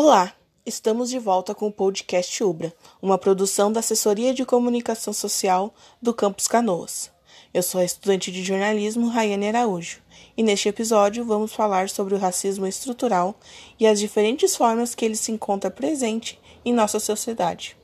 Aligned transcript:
Olá, 0.00 0.32
estamos 0.64 1.10
de 1.10 1.18
volta 1.18 1.56
com 1.56 1.66
o 1.66 1.72
podcast 1.72 2.44
Ubra, 2.44 2.72
uma 3.02 3.18
produção 3.18 3.72
da 3.72 3.80
Assessoria 3.80 4.32
de 4.32 4.44
Comunicação 4.44 5.12
Social 5.12 5.74
do 6.00 6.14
Campus 6.14 6.46
Canoas. 6.46 7.10
Eu 7.52 7.64
sou 7.64 7.80
a 7.80 7.84
estudante 7.84 8.30
de 8.30 8.44
jornalismo 8.44 9.08
Rayane 9.08 9.48
Araújo 9.48 10.00
e 10.36 10.42
neste 10.44 10.68
episódio 10.68 11.24
vamos 11.24 11.52
falar 11.52 11.88
sobre 11.88 12.14
o 12.14 12.18
racismo 12.18 12.64
estrutural 12.64 13.34
e 13.76 13.88
as 13.88 13.98
diferentes 13.98 14.54
formas 14.54 14.94
que 14.94 15.04
ele 15.04 15.16
se 15.16 15.32
encontra 15.32 15.68
presente 15.68 16.38
em 16.64 16.72
nossa 16.72 17.00
sociedade. 17.00 17.76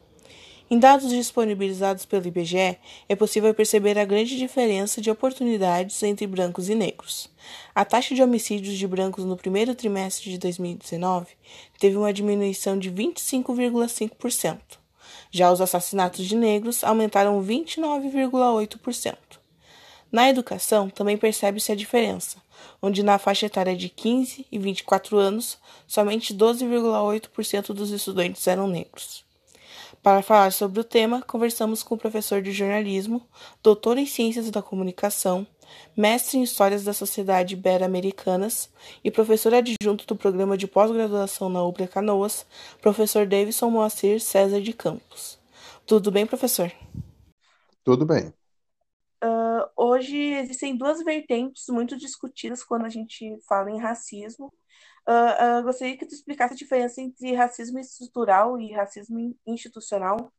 Em 0.71 0.79
dados 0.79 1.11
disponibilizados 1.11 2.07
pelo 2.07 2.27
IBGE, 2.27 2.79
é 3.07 3.15
possível 3.15 3.53
perceber 3.53 3.99
a 3.99 4.05
grande 4.05 4.39
diferença 4.39 4.99
de 4.99 5.11
oportunidades 5.11 6.03
entre 6.03 6.27
brancos 6.27 6.71
e 6.71 6.75
negros. 6.75 7.29
A 7.75 7.85
taxa 7.85 8.15
de 8.15 8.23
homicídios 8.23 8.79
de 8.79 8.87
brancos 8.89 9.27
no 9.27 9.37
primeiro 9.37 9.75
trimestre 9.75 10.31
de 10.31 10.39
2019 10.39 11.27
teve 11.79 11.99
uma 11.99 12.15
diminuição 12.15 12.79
de 12.79 12.91
25,5%. 12.91 14.59
Já 15.31 15.53
os 15.53 15.61
assassinatos 15.61 16.25
de 16.25 16.35
negros 16.35 16.83
aumentaram 16.83 17.45
29,8%. 17.45 19.17
Na 20.11 20.31
educação, 20.31 20.89
também 20.89 21.19
percebe-se 21.19 21.73
a 21.73 21.77
diferença, 21.77 22.39
onde 22.81 23.03
na 23.03 23.19
faixa 23.19 23.45
etária 23.45 23.77
de 23.77 23.91
15 23.91 24.47
e 24.51 24.59
24 24.59 25.19
anos, 25.19 25.59
somente 25.87 26.35
12,8% 26.35 27.75
dos 27.75 27.91
estudantes 27.91 28.47
eram 28.47 28.67
negros. 28.67 29.24
Para 30.05 30.21
falar 30.21 30.53
sobre 30.53 30.79
o 30.81 30.85
tema, 30.85 31.23
conversamos 31.23 31.83
com 31.83 31.95
o 31.95 31.99
professor 31.99 32.43
de 32.43 32.53
jornalismo, 32.53 33.27
doutor 33.63 33.97
em 33.97 34.05
ciências 34.05 34.51
da 34.51 34.61
comunicação, 34.61 35.47
mestre 35.97 36.37
em 36.37 36.43
histórias 36.43 36.85
da 36.85 36.93
sociedade 36.93 37.55
ibero-americanas 37.55 38.71
e 39.03 39.11
professor 39.11 39.55
adjunto 39.55 40.07
do 40.07 40.15
programa 40.15 40.59
de 40.59 40.67
pós-graduação 40.67 41.49
na 41.49 41.65
UBRA 41.65 41.89
Canoas, 41.89 42.45
professor 42.83 43.25
Davidson 43.25 43.71
Moacir 43.71 44.21
César 44.21 44.61
de 44.61 44.75
Campos. 44.75 45.39
Tudo 45.87 46.11
bem, 46.11 46.27
professor? 46.27 46.71
Tudo 47.83 48.05
bem. 48.05 48.27
Uh, 49.25 49.65
hoje 49.75 50.19
existem 50.19 50.77
duas 50.77 51.03
vertentes 51.03 51.65
muito 51.71 51.97
discutidas 51.97 52.63
quando 52.63 52.85
a 52.85 52.91
gente 52.91 53.39
fala 53.49 53.71
em 53.71 53.81
racismo, 53.81 54.53
Uh, 55.07 55.61
uh, 55.61 55.63
gostaria 55.63 55.99
que 55.99 56.07
tu 56.07 56.15
explicasse 56.15 56.55
a 56.55 56.57
diferença 56.57 57.01
entre 57.01 57.35
racismo 57.35 57.79
estrutural 57.79 58.59
e 58.59 58.73
racismo 58.73 59.37
institucional. 59.47 60.33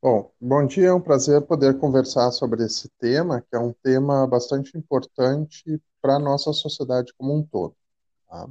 Bom, 0.00 0.32
bom 0.40 0.64
dia, 0.64 0.88
é 0.88 0.92
um 0.92 1.00
prazer 1.00 1.42
poder 1.42 1.78
conversar 1.78 2.30
sobre 2.30 2.64
esse 2.64 2.88
tema, 3.00 3.40
que 3.40 3.56
é 3.56 3.58
um 3.58 3.72
tema 3.72 4.26
bastante 4.28 4.78
importante 4.78 5.80
para 6.00 6.16
a 6.16 6.18
nossa 6.20 6.52
sociedade 6.52 7.12
como 7.18 7.34
um 7.36 7.42
todo. 7.42 7.74
Tá? 8.28 8.48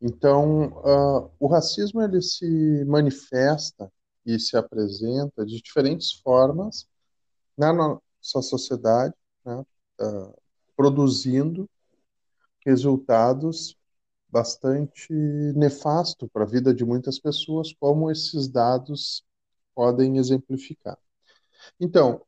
Então, 0.00 0.68
uh, 0.78 1.30
o 1.38 1.46
racismo 1.46 2.02
ele 2.02 2.20
se 2.20 2.84
manifesta 2.86 3.92
e 4.26 4.38
se 4.40 4.56
apresenta 4.56 5.46
de 5.46 5.62
diferentes 5.62 6.12
formas 6.12 6.88
na 7.56 7.72
nossa 7.72 8.42
sociedade, 8.42 9.14
né, 9.44 9.64
produzindo 10.74 11.68
resultados 12.64 13.76
bastante 14.30 15.12
nefasto 15.54 16.28
para 16.28 16.44
a 16.44 16.46
vida 16.46 16.72
de 16.72 16.84
muitas 16.84 17.18
pessoas, 17.18 17.72
como 17.72 18.10
esses 18.10 18.48
dados 18.48 19.24
podem 19.74 20.18
exemplificar. 20.18 20.98
Então, 21.78 22.22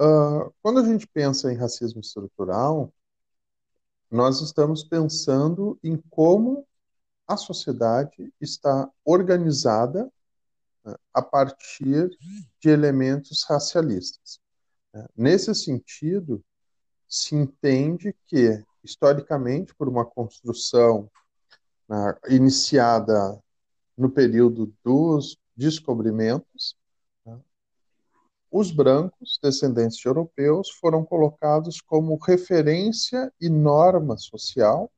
uh, 0.00 0.52
quando 0.62 0.80
a 0.80 0.84
gente 0.84 1.06
pensa 1.06 1.52
em 1.52 1.56
racismo 1.56 2.00
estrutural, 2.00 2.92
nós 4.10 4.40
estamos 4.40 4.84
pensando 4.84 5.78
em 5.82 5.96
como 6.10 6.66
a 7.26 7.36
sociedade 7.36 8.32
está 8.40 8.90
organizada 9.04 10.10
uh, 10.84 10.98
a 11.12 11.22
partir 11.22 12.10
de 12.60 12.68
elementos 12.68 13.44
racialistas. 13.44 14.40
Uh, 14.94 15.08
nesse 15.16 15.54
sentido, 15.54 16.42
se 17.08 17.34
entende 17.34 18.14
que, 18.26 18.64
historicamente, 18.82 19.74
por 19.74 19.88
uma 19.88 20.04
construção 20.04 21.10
iniciada 22.28 23.38
no 23.96 24.10
período 24.10 24.72
dos 24.84 25.36
descobrimentos, 25.56 26.76
né, 27.24 27.38
os 28.50 28.70
brancos, 28.70 29.38
descendentes 29.42 29.98
de 29.98 30.06
europeus, 30.06 30.70
foram 30.70 31.04
colocados 31.04 31.80
como 31.80 32.16
referência 32.16 33.32
e 33.40 33.48
norma 33.48 34.16
social, 34.16 34.90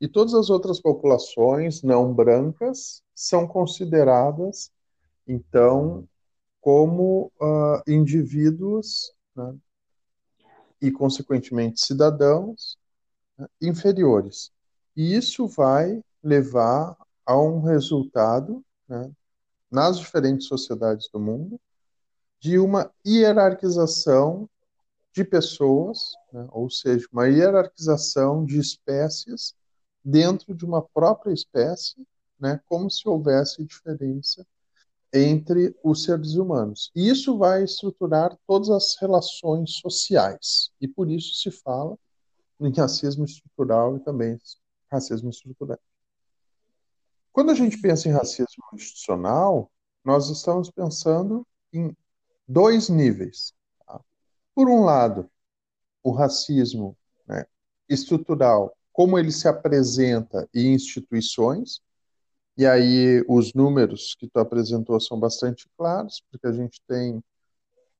e 0.00 0.06
todas 0.06 0.34
as 0.34 0.48
outras 0.48 0.80
populações 0.80 1.82
não 1.82 2.14
brancas 2.14 3.02
são 3.14 3.46
consideradas, 3.46 4.70
então, 5.26 6.08
como 6.60 7.32
uh, 7.40 7.82
indivíduos 7.86 9.12
né, 9.34 9.56
e, 10.80 10.90
consequentemente, 10.90 11.84
cidadãos 11.84 12.78
né, 13.36 13.46
inferiores. 13.60 14.52
E 14.96 15.16
isso 15.16 15.46
vai 15.48 16.02
levar 16.28 16.96
a 17.24 17.38
um 17.40 17.60
resultado, 17.62 18.64
né, 18.86 19.10
nas 19.70 19.98
diferentes 19.98 20.46
sociedades 20.46 21.08
do 21.12 21.18
mundo, 21.18 21.60
de 22.40 22.58
uma 22.58 22.90
hierarquização 23.06 24.48
de 25.12 25.24
pessoas, 25.24 26.12
né, 26.32 26.46
ou 26.52 26.70
seja, 26.70 27.06
uma 27.12 27.26
hierarquização 27.26 28.44
de 28.44 28.58
espécies 28.58 29.54
dentro 30.04 30.54
de 30.54 30.64
uma 30.64 30.82
própria 30.82 31.32
espécie, 31.32 32.06
né, 32.38 32.60
como 32.66 32.90
se 32.90 33.08
houvesse 33.08 33.64
diferença 33.64 34.46
entre 35.12 35.74
os 35.82 36.04
seres 36.04 36.34
humanos. 36.34 36.90
E 36.94 37.08
isso 37.08 37.38
vai 37.38 37.64
estruturar 37.64 38.38
todas 38.46 38.70
as 38.70 38.96
relações 39.00 39.72
sociais, 39.76 40.70
e 40.80 40.86
por 40.86 41.10
isso 41.10 41.34
se 41.36 41.50
fala 41.50 41.98
em 42.60 42.72
racismo 42.72 43.24
estrutural 43.24 43.96
e 43.96 44.00
também 44.00 44.38
racismo 44.90 45.30
estrutural. 45.30 45.78
Quando 47.38 47.52
a 47.52 47.54
gente 47.54 47.80
pensa 47.80 48.08
em 48.08 48.12
racismo 48.12 48.64
institucional, 48.72 49.70
nós 50.04 50.28
estamos 50.28 50.72
pensando 50.72 51.46
em 51.72 51.96
dois 52.48 52.88
níveis. 52.88 53.54
Tá? 53.86 54.00
Por 54.52 54.68
um 54.68 54.84
lado, 54.84 55.30
o 56.02 56.10
racismo 56.10 56.98
né, 57.28 57.46
estrutural, 57.88 58.76
como 58.92 59.16
ele 59.16 59.30
se 59.30 59.46
apresenta 59.46 60.48
em 60.52 60.74
instituições, 60.74 61.80
e 62.56 62.66
aí 62.66 63.24
os 63.28 63.54
números 63.54 64.16
que 64.18 64.28
tu 64.28 64.40
apresentou 64.40 64.98
são 64.98 65.16
bastante 65.20 65.70
claros, 65.76 66.20
porque 66.32 66.48
a 66.48 66.52
gente 66.52 66.82
tem 66.88 67.22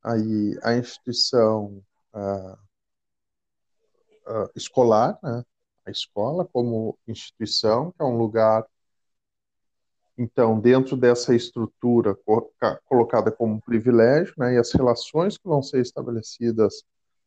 aí 0.02 0.58
a 0.64 0.76
instituição 0.76 1.80
escolar, 4.56 5.16
né? 5.22 5.44
a 5.86 5.92
escola 5.92 6.44
como 6.44 6.98
instituição, 7.06 7.92
que 7.92 8.02
é 8.02 8.04
um 8.04 8.18
lugar 8.18 8.66
então, 10.18 10.58
dentro 10.58 10.96
dessa 10.96 11.32
estrutura 11.32 12.18
colocada 12.84 13.30
como 13.30 13.60
privilégio, 13.60 14.34
né, 14.36 14.54
e 14.54 14.58
as 14.58 14.72
relações 14.72 15.38
que 15.38 15.46
vão 15.46 15.62
ser 15.62 15.80
estabelecidas 15.80 16.82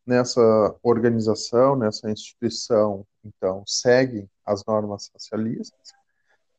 nessa 0.06 0.76
organização, 0.82 1.74
nessa 1.74 2.10
instituição, 2.10 3.06
então, 3.24 3.64
seguem 3.66 4.28
as 4.44 4.62
normas 4.66 5.10
racialistas. 5.10 5.92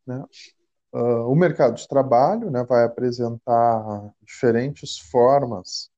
Né? 0.07 0.25
Uh, 0.91 1.29
o 1.29 1.35
mercado 1.35 1.75
de 1.75 1.87
trabalho 1.87 2.49
né, 2.49 2.63
vai 2.63 2.83
apresentar 2.83 4.11
diferentes 4.23 4.97
formas, 4.97 5.91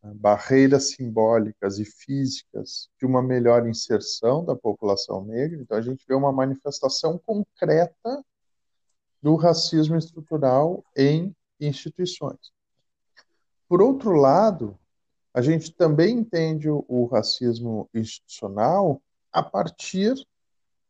né, 0.00 0.12
barreiras 0.14 0.90
simbólicas 0.90 1.80
e 1.80 1.84
físicas 1.84 2.88
de 3.00 3.06
uma 3.06 3.20
melhor 3.20 3.66
inserção 3.66 4.44
da 4.44 4.54
população 4.54 5.24
negra. 5.24 5.60
Então, 5.60 5.76
a 5.76 5.82
gente 5.82 6.04
vê 6.06 6.14
uma 6.14 6.30
manifestação 6.30 7.18
concreta 7.18 8.24
do 9.22 9.36
racismo 9.36 9.96
estrutural 9.96 10.84
em 10.96 11.34
instituições. 11.60 12.52
Por 13.68 13.80
outro 13.80 14.12
lado, 14.12 14.76
a 15.32 15.40
gente 15.40 15.72
também 15.72 16.18
entende 16.18 16.68
o 16.68 17.06
racismo 17.06 17.88
institucional 17.94 19.00
a 19.32 19.42
partir 19.42 20.14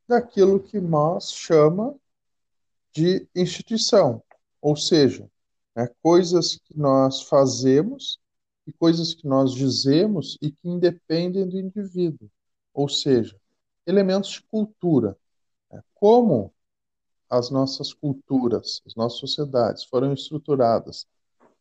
daquilo 0.08 0.58
que 0.58 0.80
nós 0.80 1.32
chama 1.32 1.94
de 2.92 3.26
instituição, 3.34 4.22
ou 4.60 4.76
seja, 4.76 5.30
né, 5.74 5.88
coisas 6.02 6.56
que 6.56 6.76
nós 6.76 7.22
fazemos 7.22 8.18
e 8.66 8.72
coisas 8.72 9.14
que 9.14 9.26
nós 9.26 9.54
dizemos 9.54 10.36
e 10.42 10.50
que 10.50 10.68
independem 10.68 11.48
do 11.48 11.58
indivíduo, 11.58 12.28
ou 12.74 12.88
seja, 12.88 13.36
elementos 13.86 14.30
de 14.30 14.42
cultura. 14.42 15.16
Né, 15.70 15.82
como 15.94 16.52
as 17.32 17.48
nossas 17.48 17.94
culturas, 17.94 18.82
as 18.86 18.94
nossas 18.94 19.18
sociedades 19.18 19.84
foram 19.84 20.12
estruturadas 20.12 21.06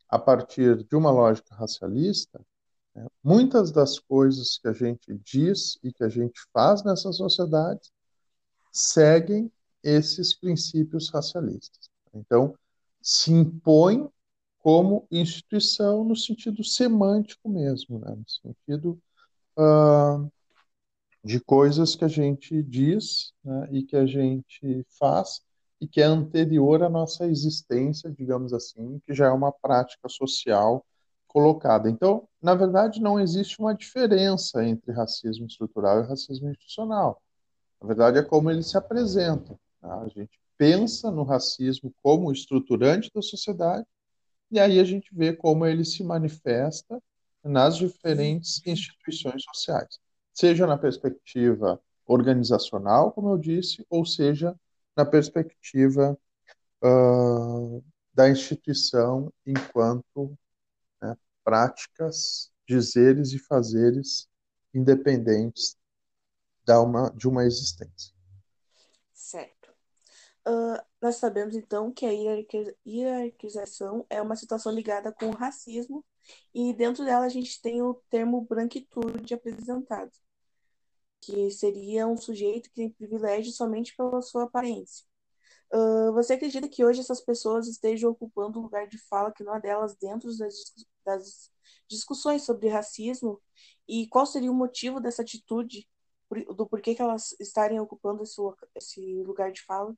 a 0.09 0.19
partir 0.19 0.83
de 0.83 0.97
uma 0.97 1.09
lógica 1.09 1.55
racialista, 1.55 2.45
né, 2.93 3.07
muitas 3.23 3.71
das 3.71 3.97
coisas 3.97 4.57
que 4.57 4.67
a 4.67 4.73
gente 4.73 5.17
diz 5.23 5.79
e 5.81 5.93
que 5.93 6.03
a 6.03 6.09
gente 6.09 6.41
faz 6.51 6.83
nessas 6.83 7.15
sociedades 7.15 7.89
seguem 8.69 9.49
esses 9.81 10.33
princípios 10.37 11.09
racialistas. 11.09 11.89
Então, 12.13 12.53
se 13.01 13.31
impõe 13.31 14.09
como 14.59 15.07
instituição 15.09 16.03
no 16.03 16.17
sentido 16.17 16.65
semântico 16.65 17.47
mesmo, 17.47 17.97
né? 17.97 18.13
no 18.13 18.29
sentido 18.29 19.01
uh, 19.57 20.29
de 21.23 21.39
coisas 21.39 21.95
que 21.95 22.03
a 22.03 22.09
gente 22.09 22.61
diz 22.61 23.33
né? 23.41 23.69
e 23.71 23.83
que 23.83 23.95
a 23.95 24.05
gente 24.05 24.85
faz 24.99 25.41
e 25.81 25.87
que 25.87 25.99
é 25.99 26.05
anterior 26.05 26.83
à 26.83 26.89
nossa 26.89 27.25
existência, 27.25 28.11
digamos 28.11 28.53
assim, 28.53 29.01
que 29.03 29.15
já 29.15 29.25
é 29.25 29.31
uma 29.31 29.51
prática 29.51 30.07
social 30.07 30.85
colocada. 31.27 31.89
Então, 31.89 32.27
na 32.39 32.53
verdade, 32.53 33.01
não 33.01 33.19
existe 33.19 33.59
uma 33.59 33.73
diferença 33.73 34.63
entre 34.63 34.91
racismo 34.91 35.47
estrutural 35.47 36.03
e 36.03 36.07
racismo 36.07 36.49
institucional. 36.51 37.19
Na 37.81 37.87
verdade, 37.87 38.19
é 38.19 38.21
como 38.21 38.51
ele 38.51 38.61
se 38.61 38.77
apresenta. 38.77 39.57
Tá? 39.81 40.01
A 40.01 40.07
gente 40.09 40.39
pensa 40.55 41.09
no 41.09 41.23
racismo 41.23 41.91
como 42.03 42.31
estruturante 42.31 43.09
da 43.15 43.21
sociedade 43.21 43.87
e 44.51 44.59
aí 44.59 44.79
a 44.79 44.83
gente 44.83 45.09
vê 45.11 45.33
como 45.33 45.65
ele 45.65 45.83
se 45.83 46.03
manifesta 46.03 47.01
nas 47.43 47.75
diferentes 47.77 48.61
instituições 48.67 49.41
sociais, 49.43 49.97
seja 50.31 50.67
na 50.67 50.77
perspectiva 50.77 51.81
organizacional, 52.05 53.11
como 53.13 53.29
eu 53.29 53.37
disse, 53.37 53.83
ou 53.89 54.05
seja 54.05 54.55
na 54.95 55.05
perspectiva 55.05 56.17
uh, 56.83 57.83
da 58.13 58.29
instituição 58.29 59.31
enquanto 59.45 60.37
né, 61.01 61.15
práticas, 61.43 62.51
dizeres 62.67 63.31
e 63.31 63.39
fazeres 63.39 64.27
independentes 64.73 65.77
da 66.65 66.81
uma, 66.81 67.09
de 67.11 67.27
uma 67.27 67.45
existência. 67.45 68.13
Certo. 69.13 69.69
Uh, 70.47 70.81
nós 71.01 71.15
sabemos 71.17 71.55
então 71.55 71.91
que 71.91 72.05
a 72.05 72.11
hierarquização 72.85 74.05
é 74.09 74.21
uma 74.21 74.35
situação 74.35 74.71
ligada 74.71 75.11
com 75.11 75.27
o 75.27 75.35
racismo 75.35 76.03
e 76.53 76.73
dentro 76.73 77.05
dela 77.05 77.25
a 77.25 77.29
gente 77.29 77.61
tem 77.61 77.81
o 77.81 77.95
termo 78.09 78.41
branquitude 78.41 79.33
apresentado 79.33 80.11
que 81.21 81.51
seria 81.51 82.07
um 82.07 82.17
sujeito 82.17 82.69
que 82.69 82.75
tem 82.75 82.89
privilégio 82.89 83.51
somente 83.51 83.95
pela 83.95 84.21
sua 84.21 84.43
aparência. 84.43 85.05
Uh, 85.73 86.11
você 86.13 86.33
acredita 86.33 86.67
que 86.67 86.83
hoje 86.83 86.99
essas 86.99 87.21
pessoas 87.21 87.67
estejam 87.67 88.11
ocupando 88.11 88.59
um 88.59 88.63
lugar 88.63 88.87
de 88.87 88.97
fala 88.97 89.31
que 89.31 89.43
não 89.43 89.55
é 89.55 89.61
delas 89.61 89.95
dentro 89.95 90.35
das, 90.37 90.53
das 91.05 91.51
discussões 91.87 92.43
sobre 92.43 92.67
racismo? 92.67 93.41
E 93.87 94.07
qual 94.09 94.25
seria 94.25 94.51
o 94.51 94.55
motivo 94.55 94.99
dessa 94.99 95.21
atitude, 95.21 95.87
do 96.55 96.65
porquê 96.67 96.95
que 96.95 97.01
elas 97.01 97.33
estarem 97.39 97.79
ocupando 97.79 98.23
esse, 98.23 98.41
esse 98.75 99.23
lugar 99.23 99.51
de 99.51 99.63
fala? 99.63 99.95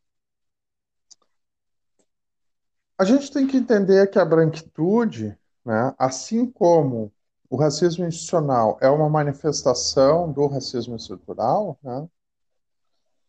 A 2.98 3.06
gente 3.06 3.32
tem 3.32 3.48
que 3.48 3.58
entender 3.58 4.08
que 4.12 4.20
a 4.20 4.26
branquitude, 4.26 5.38
né, 5.66 5.96
assim 5.98 6.46
como 6.46 7.12
o 7.54 7.56
racismo 7.56 8.04
institucional 8.04 8.80
é 8.82 8.90
uma 8.90 9.08
manifestação 9.08 10.32
do 10.32 10.48
racismo 10.48 10.96
estrutural, 10.96 11.78
né? 11.84 12.10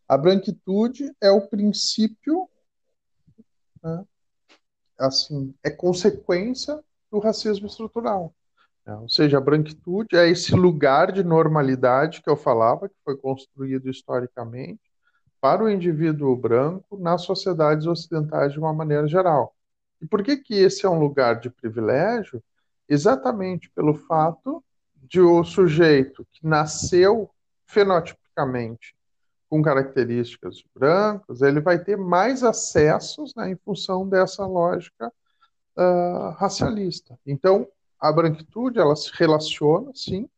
a 0.08 0.16
branquitude 0.16 1.14
é 1.20 1.30
o 1.30 1.46
princípio, 1.46 2.48
né? 3.82 4.02
assim, 4.98 5.54
é 5.62 5.68
consequência 5.68 6.82
do 7.10 7.18
racismo 7.18 7.66
estrutural. 7.66 8.34
Né? 8.86 8.96
Ou 8.96 9.10
seja, 9.10 9.36
a 9.36 9.42
branquitude 9.42 10.16
é 10.16 10.26
esse 10.26 10.54
lugar 10.54 11.12
de 11.12 11.22
normalidade 11.22 12.22
que 12.22 12.30
eu 12.30 12.36
falava, 12.36 12.88
que 12.88 12.96
foi 13.04 13.18
construído 13.18 13.90
historicamente 13.90 14.80
para 15.38 15.62
o 15.62 15.68
indivíduo 15.68 16.34
branco 16.34 16.96
nas 16.96 17.20
sociedades 17.24 17.86
ocidentais 17.86 18.54
de 18.54 18.58
uma 18.58 18.72
maneira 18.72 19.06
geral. 19.06 19.54
E 20.00 20.06
por 20.06 20.22
que, 20.22 20.38
que 20.38 20.54
esse 20.54 20.86
é 20.86 20.88
um 20.88 20.98
lugar 20.98 21.40
de 21.40 21.50
privilégio? 21.50 22.42
Exatamente 22.88 23.70
pelo 23.70 23.94
fato 23.94 24.62
de 24.96 25.20
o 25.20 25.44
sujeito 25.44 26.26
que 26.32 26.46
nasceu 26.46 27.30
fenotipicamente 27.66 28.94
com 29.48 29.62
características 29.62 30.64
brancas, 30.74 31.40
ele 31.40 31.60
vai 31.60 31.78
ter 31.78 31.96
mais 31.96 32.42
acessos 32.42 33.32
né, 33.36 33.50
em 33.50 33.56
função 33.56 34.08
dessa 34.08 34.44
lógica 34.44 35.12
uh, 35.76 36.30
racialista. 36.36 37.16
Então, 37.24 37.68
a 38.00 38.10
branquitude 38.10 38.80
ela 38.80 38.96
se 38.96 39.10
relaciona, 39.14 39.92
sim, 39.94 40.28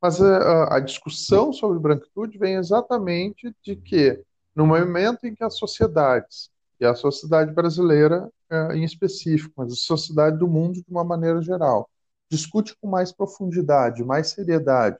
mas 0.00 0.22
a, 0.22 0.76
a, 0.76 0.78
discussão 0.78 1.52
sobre 1.52 1.80
branquitude 1.80 2.38
vem 2.38 2.54
exatamente 2.54 3.52
de 3.62 3.74
que, 3.74 4.22
no 4.54 4.64
momento 4.64 5.24
em 5.24 5.34
que 5.34 5.42
as 5.42 5.56
sociedades, 5.56 6.51
e 6.82 6.84
a 6.84 6.96
sociedade 6.96 7.52
brasileira 7.52 8.28
é, 8.50 8.74
em 8.74 8.82
específico, 8.82 9.54
mas 9.56 9.72
a 9.72 9.76
sociedade 9.76 10.36
do 10.36 10.48
mundo 10.48 10.82
de 10.82 10.90
uma 10.90 11.04
maneira 11.04 11.40
geral. 11.40 11.88
Discute 12.28 12.76
com 12.80 12.88
mais 12.88 13.12
profundidade, 13.12 14.02
mais 14.02 14.30
seriedade 14.30 14.98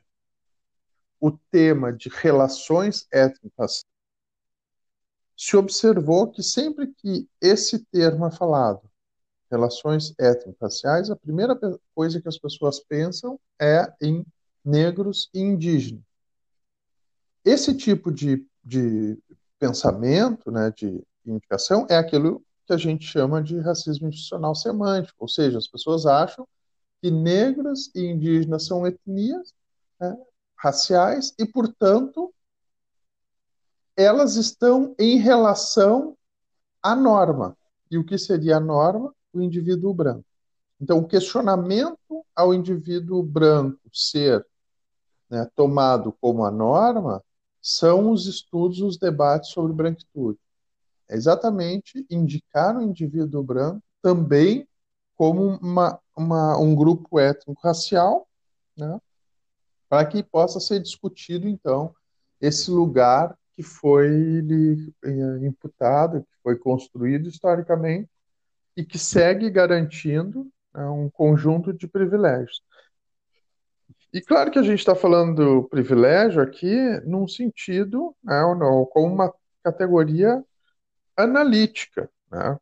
o 1.20 1.32
tema 1.50 1.92
de 1.92 2.08
relações 2.08 3.06
étnicas. 3.12 3.84
Se 5.36 5.56
observou 5.56 6.30
que 6.30 6.42
sempre 6.42 6.86
que 6.94 7.28
esse 7.40 7.84
termo 7.86 8.26
é 8.26 8.30
falado, 8.30 8.82
relações 9.50 10.14
étnico-raciais, 10.18 11.10
a 11.10 11.16
primeira 11.16 11.58
coisa 11.94 12.20
que 12.20 12.28
as 12.28 12.38
pessoas 12.38 12.78
pensam 12.78 13.40
é 13.60 13.92
em 14.00 14.24
negros 14.64 15.28
e 15.34 15.40
indígenas. 15.40 16.04
Esse 17.44 17.76
tipo 17.76 18.12
de, 18.12 18.46
de 18.64 19.18
pensamento, 19.58 20.50
né, 20.50 20.70
de 20.70 21.04
indicação, 21.24 21.86
é 21.88 21.96
aquilo 21.96 22.44
que 22.66 22.72
a 22.72 22.76
gente 22.76 23.04
chama 23.04 23.42
de 23.42 23.58
racismo 23.58 24.08
institucional 24.08 24.54
semântico, 24.54 25.16
ou 25.20 25.28
seja, 25.28 25.58
as 25.58 25.66
pessoas 25.66 26.06
acham 26.06 26.46
que 27.00 27.10
negros 27.10 27.90
e 27.94 28.04
indígenas 28.04 28.66
são 28.66 28.86
etnias 28.86 29.52
né, 30.00 30.16
raciais 30.56 31.34
e, 31.38 31.44
portanto, 31.44 32.32
elas 33.96 34.36
estão 34.36 34.94
em 34.98 35.18
relação 35.18 36.16
à 36.82 36.94
norma. 36.94 37.56
E 37.90 37.98
o 37.98 38.04
que 38.04 38.16
seria 38.16 38.56
a 38.56 38.60
norma? 38.60 39.14
O 39.32 39.40
indivíduo 39.40 39.92
branco. 39.92 40.24
Então, 40.80 40.98
o 40.98 41.06
questionamento 41.06 42.24
ao 42.34 42.54
indivíduo 42.54 43.22
branco 43.22 43.78
ser 43.92 44.46
né, 45.28 45.48
tomado 45.54 46.12
como 46.20 46.44
a 46.44 46.50
norma 46.50 47.22
são 47.60 48.10
os 48.10 48.26
estudos, 48.26 48.80
os 48.80 48.96
debates 48.96 49.50
sobre 49.50 49.72
branquitude 49.72 50.38
é 51.12 51.14
exatamente 51.14 52.06
indicar 52.10 52.74
o 52.74 52.82
indivíduo 52.82 53.42
branco 53.42 53.82
também 54.00 54.66
como 55.14 55.58
uma, 55.58 56.00
uma, 56.16 56.58
um 56.58 56.74
grupo 56.74 57.20
étnico-racial, 57.20 58.26
né, 58.76 58.98
para 59.90 60.06
que 60.06 60.22
possa 60.22 60.58
ser 60.58 60.80
discutido, 60.80 61.46
então, 61.46 61.94
esse 62.40 62.70
lugar 62.70 63.36
que 63.52 63.62
foi 63.62 64.08
lhe 64.08 64.92
eh, 65.04 65.46
imputado, 65.46 66.22
que 66.22 66.42
foi 66.42 66.56
construído 66.56 67.28
historicamente 67.28 68.08
e 68.74 68.82
que 68.82 68.98
segue 68.98 69.50
garantindo 69.50 70.50
né, 70.74 70.86
um 70.86 71.10
conjunto 71.10 71.74
de 71.74 71.86
privilégios. 71.86 72.62
E 74.14 74.22
claro 74.22 74.50
que 74.50 74.58
a 74.58 74.62
gente 74.62 74.78
está 74.78 74.94
falando 74.94 75.34
do 75.34 75.68
privilégio 75.68 76.42
aqui 76.42 76.74
num 77.04 77.28
sentido, 77.28 78.16
né, 78.24 78.40
como 78.90 79.12
uma 79.12 79.32
categoria 79.62 80.42
analítica, 81.16 82.10
né? 82.30 82.58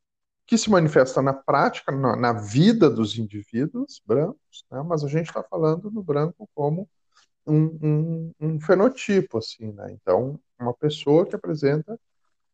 que 0.47 0.59
se 0.59 0.69
manifesta 0.69 1.23
na 1.23 1.33
prática, 1.33 1.93
na, 1.93 2.17
na 2.17 2.33
vida 2.33 2.91
dos 2.91 3.17
indivíduos 3.17 4.03
brancos, 4.05 4.65
né? 4.71 4.83
mas 4.83 5.05
a 5.05 5.09
gente 5.09 5.29
está 5.29 5.43
falando 5.43 5.91
do 5.91 6.03
branco 6.03 6.49
como 6.55 6.89
um, 7.47 7.65
um, 7.83 8.35
um, 8.41 8.61
fenotipo, 8.61 9.39
assim, 9.39 9.73
né? 9.73 9.93
Então, 9.93 10.39
uma 10.59 10.75
pessoa 10.75 11.27
que 11.27 11.35
apresenta 11.35 11.99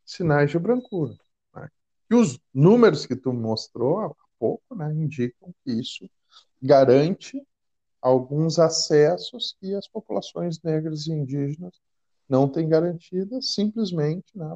sinais 0.05 0.51
de 0.51 0.59
brancura. 0.59 1.17
Né? 1.55 1.69
E 2.11 2.15
os 2.15 2.39
números 2.55 3.05
que 3.05 3.17
tu 3.17 3.33
mostrou 3.33 4.01
há 4.01 4.15
pouco, 4.39 4.75
né, 4.75 4.93
indicam 4.93 5.53
que 5.65 5.73
isso 5.73 6.09
garante 6.63 7.43
alguns 8.01 8.59
acessos 8.59 9.57
que 9.59 9.75
as 9.75 9.89
populações 9.89 10.63
negras 10.63 11.07
e 11.07 11.13
indígenas 11.13 11.81
não 12.29 12.49
têm 12.49 12.69
garantidas, 12.69 13.55
simplesmente 13.55 14.27
né, 14.37 14.55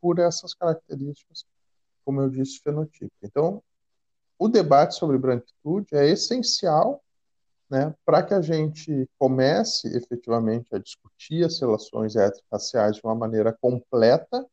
por 0.00 0.18
essas 0.18 0.54
características, 0.54 1.44
como 2.04 2.20
eu 2.20 2.30
disse, 2.30 2.60
fenotípico. 2.60 3.16
Então, 3.22 3.62
o 4.38 4.48
debate 4.48 4.94
sobre 4.94 5.18
branquitude 5.18 5.94
é 5.94 6.06
essencial 6.08 7.02
né, 7.70 7.94
para 8.04 8.22
que 8.22 8.32
a 8.32 8.40
gente 8.40 9.08
comece 9.18 9.88
efetivamente 9.96 10.74
a 10.74 10.78
discutir 10.78 11.44
as 11.44 11.60
relações 11.60 12.16
étnico-raciais 12.16 12.96
de 12.96 13.02
uma 13.04 13.14
maneira 13.14 13.52
completa 13.52 14.46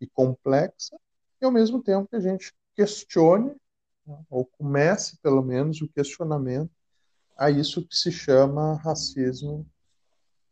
e 0.00 0.06
complexa, 0.06 0.96
e 1.40 1.44
ao 1.44 1.50
mesmo 1.50 1.82
tempo 1.82 2.08
que 2.08 2.16
a 2.16 2.20
gente 2.20 2.52
questione, 2.76 3.54
né, 4.06 4.24
ou 4.30 4.46
comece 4.46 5.18
pelo 5.18 5.42
menos 5.42 5.80
o 5.82 5.88
questionamento 5.88 6.70
a 7.36 7.50
isso 7.50 7.86
que 7.86 7.96
se 7.96 8.12
chama 8.12 8.74
racismo 8.74 9.66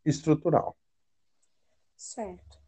estrutural. 0.03 0.75
Certo. 1.95 2.58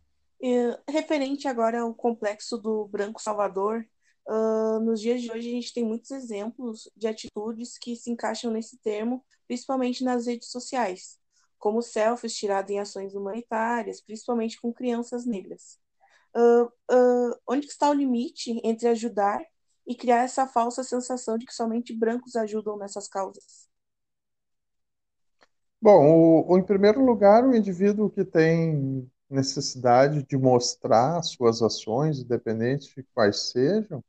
Referente 0.89 1.47
agora 1.47 1.81
ao 1.81 1.93
complexo 1.93 2.57
do 2.57 2.87
Branco 2.87 3.21
Salvador, 3.21 3.85
Uh, 4.27 4.79
nos 4.79 5.01
dias 5.01 5.21
de 5.21 5.31
hoje, 5.31 5.49
a 5.49 5.51
gente 5.51 5.73
tem 5.73 5.83
muitos 5.83 6.11
exemplos 6.11 6.89
de 6.95 7.07
atitudes 7.07 7.77
que 7.77 7.95
se 7.95 8.11
encaixam 8.11 8.51
nesse 8.51 8.77
termo, 8.77 9.23
principalmente 9.47 10.03
nas 10.03 10.27
redes 10.27 10.49
sociais, 10.49 11.19
como 11.57 11.81
selfies 11.81 12.35
tirados 12.35 12.71
em 12.71 12.79
ações 12.79 13.15
humanitárias, 13.15 14.01
principalmente 14.01 14.59
com 14.61 14.71
crianças 14.71 15.25
negras. 15.25 15.79
Uh, 16.35 16.65
uh, 16.65 17.35
onde 17.47 17.65
está 17.65 17.89
o 17.89 17.93
limite 17.93 18.61
entre 18.63 18.87
ajudar 18.87 19.43
e 19.85 19.95
criar 19.95 20.23
essa 20.23 20.47
falsa 20.47 20.83
sensação 20.83 21.37
de 21.37 21.45
que 21.45 21.53
somente 21.53 21.93
brancos 21.93 22.35
ajudam 22.35 22.77
nessas 22.77 23.07
causas? 23.07 23.69
Bom, 25.81 26.05
o, 26.05 26.53
o, 26.53 26.57
em 26.57 26.63
primeiro 26.63 27.03
lugar, 27.03 27.43
o 27.43 27.55
indivíduo 27.55 28.09
que 28.09 28.23
tem 28.23 29.11
necessidade 29.31 30.23
de 30.23 30.37
mostrar 30.37 31.21
suas 31.23 31.61
ações, 31.61 32.19
independente 32.19 32.93
de 32.95 33.03
quais 33.13 33.51
sejam, 33.51 34.03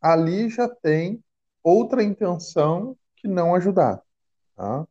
ali 0.00 0.48
já 0.48 0.68
tem 0.68 1.22
outra 1.62 2.02
intenção 2.02 2.96
que 3.16 3.28
não 3.28 3.54
ajudar. 3.54 4.02
Tá? 4.56 4.86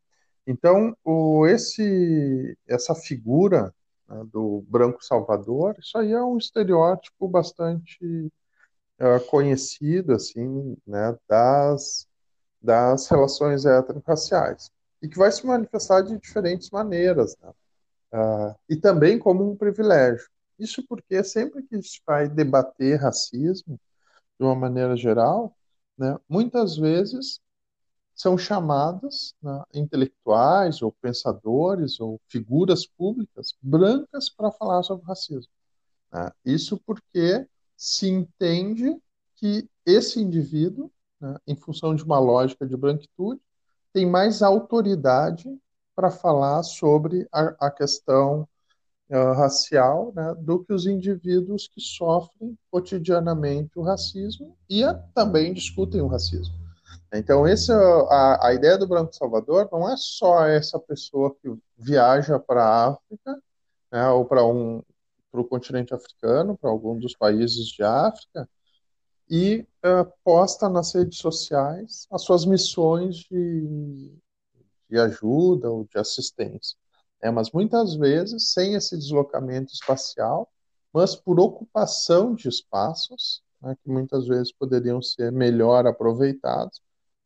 Então, 0.46 0.96
o, 1.04 1.48
esse, 1.48 2.58
essa 2.68 2.94
figura 2.94 3.74
né, 4.08 4.24
do 4.32 4.64
branco 4.68 5.04
salvador, 5.04 5.76
isso 5.80 5.98
aí 5.98 6.12
é 6.12 6.22
um 6.24 6.38
estereótipo 6.38 7.28
bastante 7.28 8.32
uh, 9.00 9.20
conhecido 9.30 10.14
assim, 10.14 10.78
né, 10.86 11.18
das, 11.28 12.08
das 12.62 13.08
relações 13.08 13.66
étnico-raciais 13.66 14.72
e 15.02 15.08
que 15.08 15.18
vai 15.18 15.32
se 15.32 15.46
manifestar 15.46 16.02
de 16.02 16.18
diferentes 16.18 16.70
maneiras, 16.70 17.36
né? 17.42 17.52
Uh, 18.14 18.56
e 18.70 18.76
também 18.76 19.18
como 19.18 19.52
um 19.52 19.56
privilégio. 19.56 20.28
Isso 20.60 20.86
porque 20.88 21.24
sempre 21.24 21.64
que 21.64 21.82
se 21.82 22.00
vai 22.06 22.30
debater 22.30 23.00
racismo, 23.00 23.80
de 24.40 24.46
uma 24.46 24.56
maneira 24.56 24.96
geral, 24.96 25.56
né, 25.98 26.18
muitas 26.28 26.78
vezes 26.78 27.40
são 28.16 28.38
chamadas 28.38 29.34
né, 29.42 29.64
intelectuais 29.74 30.82
ou 30.82 30.92
pensadores 30.92 32.00
ou 32.00 32.22
figuras 32.28 32.86
públicas 32.86 33.56
brancas 33.62 34.30
para 34.30 34.52
falar 34.52 34.84
sobre 34.84 35.06
racismo. 35.06 35.52
Né? 36.12 36.32
Isso 36.46 36.80
porque 36.86 37.48
se 37.76 38.08
entende 38.08 38.96
que 39.36 39.68
esse 39.86 40.22
indivíduo, 40.22 40.92
né, 41.20 41.38
em 41.48 41.56
função 41.56 41.96
de 41.96 42.04
uma 42.04 42.20
lógica 42.20 42.66
de 42.66 42.78
branquitude, 42.78 43.42
tem 43.92 44.06
mais 44.06 44.42
autoridade 44.42 45.50
para 45.96 46.12
falar 46.12 46.64
sobre 46.64 47.28
a, 47.32 47.68
a 47.68 47.72
questão 47.72 48.48
uh, 49.10 49.34
racial 49.34 50.12
né, 50.16 50.34
do 50.40 50.64
que 50.64 50.74
os 50.74 50.86
indivíduos 50.86 51.68
que 51.68 51.82
sofrem 51.82 52.58
cotidianamente 52.72 53.78
o 53.78 53.84
racismo 53.84 54.58
e 54.70 54.84
a, 54.84 54.94
também 55.14 55.54
discutem 55.54 56.02
o 56.02 56.08
racismo. 56.08 56.56
Então, 57.14 57.48
esse, 57.48 57.72
a, 57.72 58.48
a 58.48 58.54
ideia 58.54 58.78
do 58.78 58.88
Branco 58.88 59.16
Salvador 59.16 59.70
não 59.72 59.88
é 59.88 59.96
só 59.98 60.48
essa 60.48 60.80
pessoa 60.80 61.36
que 61.36 61.56
viaja 61.78 62.40
para 62.40 62.64
a 62.64 62.88
África 62.88 63.40
né, 63.92 64.10
ou 64.10 64.26
para 64.26 64.44
um, 64.44 64.82
o 65.32 65.44
continente 65.44 65.94
africano, 65.94 66.58
para 66.58 66.72
algum 66.72 66.98
dos 66.98 67.16
países 67.16 67.68
de 67.68 67.84
África, 67.84 68.50
e 69.30 69.66
uh, 69.86 70.12
posta 70.24 70.68
nas 70.68 70.94
redes 70.94 71.20
sociais 71.20 72.08
as 72.12 72.24
suas 72.24 72.46
missões 72.46 73.18
de, 73.18 74.12
de 74.94 75.00
ajuda 75.00 75.72
ou 75.72 75.86
de 75.86 75.98
assistência. 75.98 76.78
É, 77.20 77.32
mas 77.32 77.52
muitas 77.52 77.96
vezes 77.96 78.52
sem 78.52 78.76
esse 78.76 78.96
deslocamento 78.96 79.74
espacial, 79.74 80.48
mas 80.94 81.16
por 81.16 81.40
ocupação 81.40 82.36
de 82.36 82.48
espaços, 82.48 83.42
né, 83.60 83.76
que 83.82 83.90
muitas 83.90 84.28
vezes 84.28 84.52
poderiam 84.54 85.02
ser 85.02 85.32
melhor 85.32 85.88
aproveitados, 85.88 86.80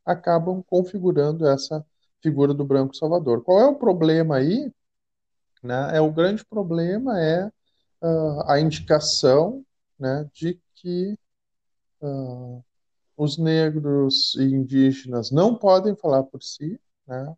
acabam 0.06 0.64
configurando 0.64 1.46
essa 1.46 1.86
figura 2.22 2.54
do 2.54 2.64
branco 2.64 2.96
salvador. 2.96 3.44
Qual 3.44 3.60
é 3.60 3.66
o 3.68 3.76
problema 3.76 4.38
aí? 4.38 4.72
Né? 5.62 5.98
É 5.98 6.00
o 6.00 6.12
grande 6.12 6.46
problema 6.46 7.20
é 7.20 7.48
uh, 8.02 8.42
a 8.50 8.62
indicação 8.62 9.66
né, 10.00 10.30
de 10.34 10.58
que 10.76 11.18
uh, 12.02 12.64
os 13.18 13.38
negros 13.38 14.36
e 14.36 14.44
indígenas 14.44 15.32
não 15.32 15.54
podem 15.54 15.96
falar 15.98 16.24
por 16.24 16.42
si, 16.42 16.80
né? 17.06 17.36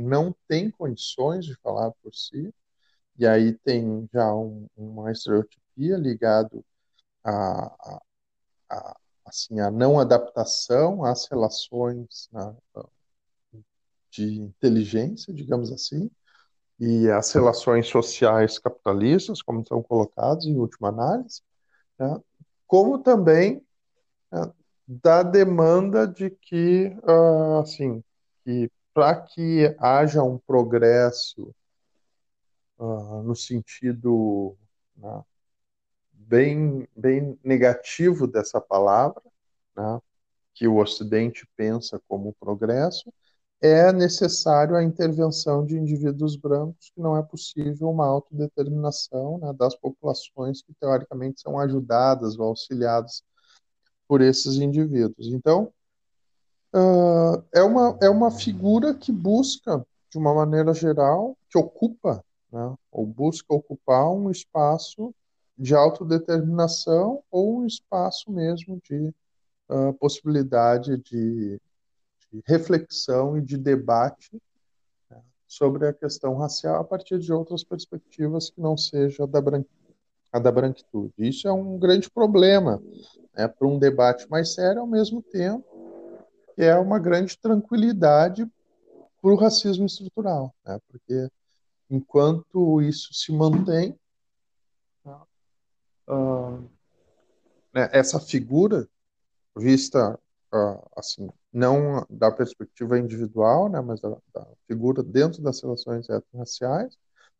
Não 0.00 0.34
têm 0.48 0.70
condições 0.70 1.44
de 1.44 1.54
falar 1.56 1.92
por 2.02 2.14
si, 2.14 2.52
e 3.18 3.26
aí 3.26 3.52
tem 3.52 4.08
já 4.12 4.34
um, 4.34 4.66
uma 4.76 5.12
estereotipia 5.12 5.96
ligado 5.96 6.64
a, 7.24 7.30
a, 7.66 8.02
a, 8.70 8.96
assim, 9.26 9.60
a 9.60 9.70
não 9.70 9.98
adaptação 9.98 11.04
às 11.04 11.26
relações 11.28 12.28
né, 12.32 12.56
de 14.10 14.40
inteligência, 14.40 15.32
digamos 15.32 15.72
assim, 15.72 16.10
e 16.78 17.10
as 17.10 17.30
relações 17.32 17.86
sociais 17.86 18.58
capitalistas, 18.58 19.42
como 19.42 19.60
estão 19.60 19.82
colocados 19.82 20.46
em 20.46 20.56
última 20.56 20.88
análise, 20.88 21.42
né, 21.98 22.18
como 22.66 22.98
também 22.98 23.62
né, 24.32 24.50
da 24.86 25.22
demanda 25.22 26.06
de 26.06 26.30
que, 26.30 26.86
uh, 27.04 27.60
assim, 27.60 28.02
que 28.44 28.70
para 28.92 29.14
que 29.20 29.74
haja 29.78 30.22
um 30.22 30.38
progresso 30.38 31.54
uh, 32.78 33.22
no 33.22 33.36
sentido 33.36 34.56
né, 34.96 35.22
bem, 36.12 36.88
bem 36.96 37.38
negativo 37.44 38.26
dessa 38.26 38.60
palavra, 38.60 39.22
né, 39.76 40.00
que 40.54 40.66
o 40.66 40.78
Ocidente 40.78 41.46
pensa 41.56 42.00
como 42.08 42.34
progresso, 42.34 43.12
é 43.62 43.92
necessário 43.92 44.74
a 44.74 44.82
intervenção 44.82 45.66
de 45.66 45.76
indivíduos 45.76 46.34
brancos, 46.34 46.90
que 46.94 47.00
não 47.00 47.16
é 47.16 47.22
possível 47.22 47.90
uma 47.90 48.06
autodeterminação 48.06 49.38
né, 49.38 49.52
das 49.52 49.76
populações 49.76 50.62
que, 50.62 50.72
teoricamente, 50.80 51.42
são 51.42 51.58
ajudadas 51.58 52.38
ou 52.38 52.46
auxiliadas 52.46 53.22
por 54.08 54.22
esses 54.22 54.56
indivíduos. 54.56 55.28
Então, 55.28 55.72
uh, 56.74 57.42
é, 57.52 57.62
uma, 57.62 57.98
é 58.02 58.08
uma 58.08 58.30
figura 58.30 58.94
que 58.94 59.12
busca, 59.12 59.84
de 60.10 60.18
uma 60.18 60.34
maneira 60.34 60.72
geral, 60.72 61.36
que 61.48 61.58
ocupa, 61.58 62.24
né, 62.52 62.74
ou 62.90 63.06
busca 63.06 63.54
ocupar 63.54 64.10
um 64.10 64.30
espaço 64.30 65.14
de 65.56 65.74
autodeterminação 65.74 67.22
ou 67.30 67.58
um 67.58 67.66
espaço 67.66 68.30
mesmo 68.30 68.80
de 68.82 69.12
uh, 69.68 69.92
possibilidade 69.94 70.96
de, 70.98 71.60
de, 72.32 72.42
reflexão 72.46 73.36
e 73.36 73.42
de 73.42 73.58
debate 73.58 74.40
né, 75.10 75.20
sobre 75.46 75.86
a 75.86 75.92
questão 75.92 76.36
racial 76.36 76.80
a 76.80 76.84
partir 76.84 77.18
de 77.18 77.32
outras 77.32 77.62
perspectivas 77.62 78.50
que 78.50 78.60
não 78.60 78.76
seja 78.76 79.26
da 79.26 79.40
a 80.32 80.38
da 80.38 80.52
branquitude. 80.52 81.12
Isso 81.18 81.46
é 81.46 81.52
um 81.52 81.78
grande 81.78 82.08
problema 82.08 82.80
né, 83.36 83.46
para 83.46 83.66
um 83.66 83.78
debate 83.78 84.28
mais 84.30 84.54
sério, 84.54 84.80
ao 84.80 84.86
mesmo 84.86 85.22
tempo 85.22 85.69
que 86.54 86.62
é 86.62 86.76
uma 86.76 86.98
grande 86.98 87.36
tranquilidade 87.38 88.46
para 89.20 89.30
o 89.30 89.36
racismo 89.36 89.86
estrutural, 89.86 90.54
né, 90.64 90.78
porque 90.88 91.28
enquanto 91.90 92.80
isso 92.80 93.12
se 93.12 93.32
mantém, 93.32 93.98
uh, 96.08 96.70
né, 97.72 97.88
essa 97.92 98.18
figura 98.18 98.88
vista 99.56 100.18
uh, 100.52 100.88
assim 100.96 101.28
não 101.52 102.06
da 102.08 102.30
perspectiva 102.30 102.98
individual, 102.98 103.68
né, 103.68 103.80
mas 103.80 104.00
da, 104.00 104.16
da 104.32 104.46
figura 104.66 105.02
dentro 105.02 105.42
das 105.42 105.60
relações 105.60 106.08
étnico-raciais, 106.08 106.96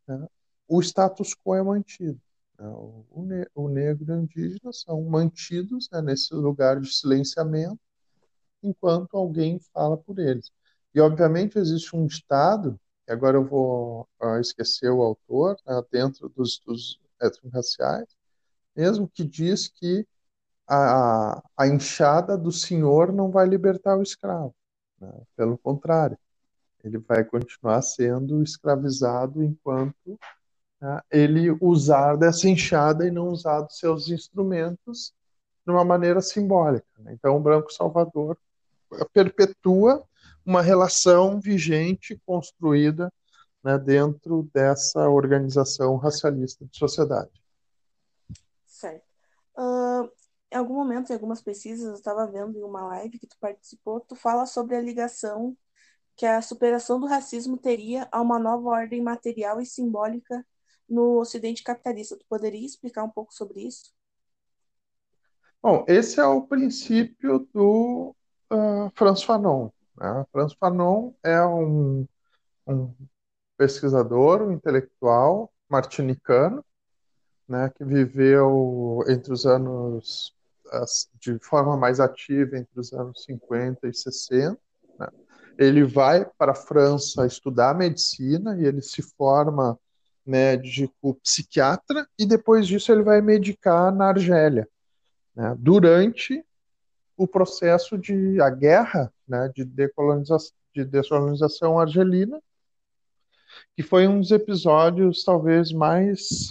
né, 0.07 0.27
o 0.69 0.81
status 0.81 1.35
quo 1.35 1.55
é 1.55 1.63
mantido. 1.63 2.21
Né, 2.59 2.69
o, 2.69 3.23
ne 3.23 3.47
o, 3.55 3.69
negro 3.69 4.13
e 4.13 4.13
o 4.13 4.21
indígena 4.21 4.73
são 4.73 5.03
mantidos 5.05 5.89
né, 5.91 6.03
nesse 6.03 6.35
lugar 6.35 6.81
de 6.81 6.93
silenciamento 6.93 7.81
enquanto 8.63 9.17
alguém 9.17 9.59
fala 9.73 9.97
por 9.97 10.19
eles. 10.19 10.51
E, 10.95 11.01
obviamente, 11.01 11.59
existe 11.59 11.95
um 11.95 12.07
Estado, 12.07 12.79
e 13.09 13.13
agora 13.13 13.37
eu 13.37 13.45
vou 13.45 14.09
uh, 14.23 14.39
esquecer 14.41 14.91
o 14.91 15.03
autor, 15.03 15.57
né, 15.67 15.81
dentro 15.91 16.29
dos 16.29 16.53
estudos 16.53 17.01
étnico-raciais, 17.21 18.09
mesmo 18.75 19.09
que 19.09 19.25
diz 19.25 19.69
que 19.69 20.07
a, 20.67 21.43
a 21.57 21.67
enxada 21.67 22.39
do 22.39 22.53
senhor 22.53 23.13
não 23.13 23.31
vai 23.31 23.47
libertar 23.47 23.97
o 23.97 24.03
escravo. 24.03 24.55
Né? 25.01 25.13
Pelo 25.37 25.59
contrário, 25.59 26.17
ele 26.85 26.99
vai 26.99 27.25
continuar 27.25 27.83
sendo 27.83 28.43
escravizado 28.43 29.43
enquanto 29.43 30.19
né, 30.81 31.01
ele 31.11 31.51
usar 31.61 32.17
dessa 32.17 32.49
enxada 32.49 33.07
e 33.07 33.11
não 33.11 33.29
usar 33.29 33.63
dos 33.63 33.79
seus 33.79 34.09
instrumentos 34.09 35.13
de 35.67 35.73
uma 35.73 35.85
maneira 35.85 36.21
simbólica. 36.21 36.87
Né? 36.99 37.13
Então, 37.15 37.37
o 37.37 37.41
Branco 37.41 37.73
Salvador 37.73 38.39
perpetua 39.13 40.05
uma 40.45 40.63
relação 40.63 41.41
vigente, 41.41 42.21
construída 42.25 43.13
né, 43.63 43.79
dentro 43.79 44.49
dessa 44.53 45.09
organização 45.09 45.97
racialista 45.97 46.65
de 46.65 46.77
sociedade. 46.77 47.31
Certo. 48.67 49.05
Uh, 49.57 50.11
em 50.51 50.57
algum 50.57 50.75
momento, 50.75 51.11
em 51.11 51.13
algumas 51.13 51.43
pesquisas, 51.43 51.87
eu 51.87 51.95
estava 51.95 52.27
vendo 52.27 52.59
em 52.59 52.63
uma 52.63 52.87
live 52.87 53.19
que 53.19 53.27
tu 53.27 53.37
participou, 53.39 54.01
tu 54.01 54.17
fala 54.17 54.47
sobre 54.47 54.77
a 54.77 54.81
ligação 54.81 55.57
que 56.17 56.27
a 56.27 56.43
superação 56.43 57.01
do 57.01 57.07
racismo 57.07 57.57
teria 57.57 58.07
a 58.13 58.21
uma 58.21 58.39
nova 58.39 58.69
ordem 58.69 59.01
material 59.01 59.61
e 59.61 59.65
simbólica 59.65 60.45
no 60.89 61.19
Ocidente 61.19 61.63
capitalista. 61.63 62.17
Tu 62.17 62.27
poderia 62.29 62.67
explicar 62.67 63.05
um 63.05 63.09
pouco 63.09 63.33
sobre 63.33 63.63
isso? 63.63 63.95
Bom, 65.63 65.85
esse 65.89 66.21
é 66.21 66.27
o 66.27 66.43
princípio 66.43 67.49
do 67.55 68.15
uh, 68.51 68.91
Franz 68.95 69.23
Fanon. 69.23 69.71
Né? 69.97 70.27
Franz 70.33 70.53
Fanon 70.55 71.13
é 71.23 71.43
um, 71.45 72.07
um 72.67 72.93
pesquisador, 73.57 74.43
um 74.43 74.53
intelectual 74.53 75.53
martinicano, 75.69 76.65
né, 77.49 77.71
que 77.75 77.85
viveu 77.85 79.05
entre 79.09 79.33
os 79.33 79.45
anos 79.45 80.35
de 81.21 81.39
forma 81.41 81.77
mais 81.77 81.99
ativa 81.99 82.57
entre 82.57 82.79
os 82.79 82.93
anos 82.93 83.25
50 83.25 83.89
e 83.89 83.95
60. 83.95 84.59
Né? 84.99 85.09
Ele 85.59 85.85
vai 85.85 86.25
para 86.39 86.53
a 86.53 86.55
França 86.55 87.27
estudar 87.27 87.77
medicina 87.77 88.57
e 88.57 88.65
ele 88.65 88.81
se 88.81 89.03
forma 89.03 89.79
médico 90.25 91.15
psiquiatra 91.23 92.07
e 92.19 92.25
depois 92.25 92.67
disso 92.67 92.93
ele 92.93 93.03
vai 93.03 93.21
medicar 93.21 93.93
na 93.93 94.09
Argélia. 94.09 94.69
Né? 95.35 95.57
Durante 95.59 96.45
o 97.21 97.29
processo 97.29 97.99
de 97.99 98.41
a 98.41 98.49
guerra 98.49 99.13
né, 99.29 99.53
de, 99.55 99.63
decolonização, 99.63 100.57
de 100.75 100.87
descolonização 100.87 101.79
argelina, 101.79 102.41
que 103.77 103.83
foi 103.83 104.09
um 104.09 104.21
dos 104.21 104.31
episódios 104.31 105.23
talvez 105.23 105.71
mais 105.71 106.49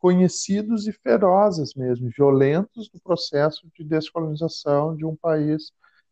conhecidos 0.00 0.88
e 0.88 0.92
ferozes 0.92 1.74
mesmo, 1.74 2.10
violentos 2.10 2.88
do 2.88 2.98
processo 2.98 3.68
de 3.72 3.84
descolonização 3.84 4.96
de 4.96 5.04
um 5.04 5.14
país 5.14 5.70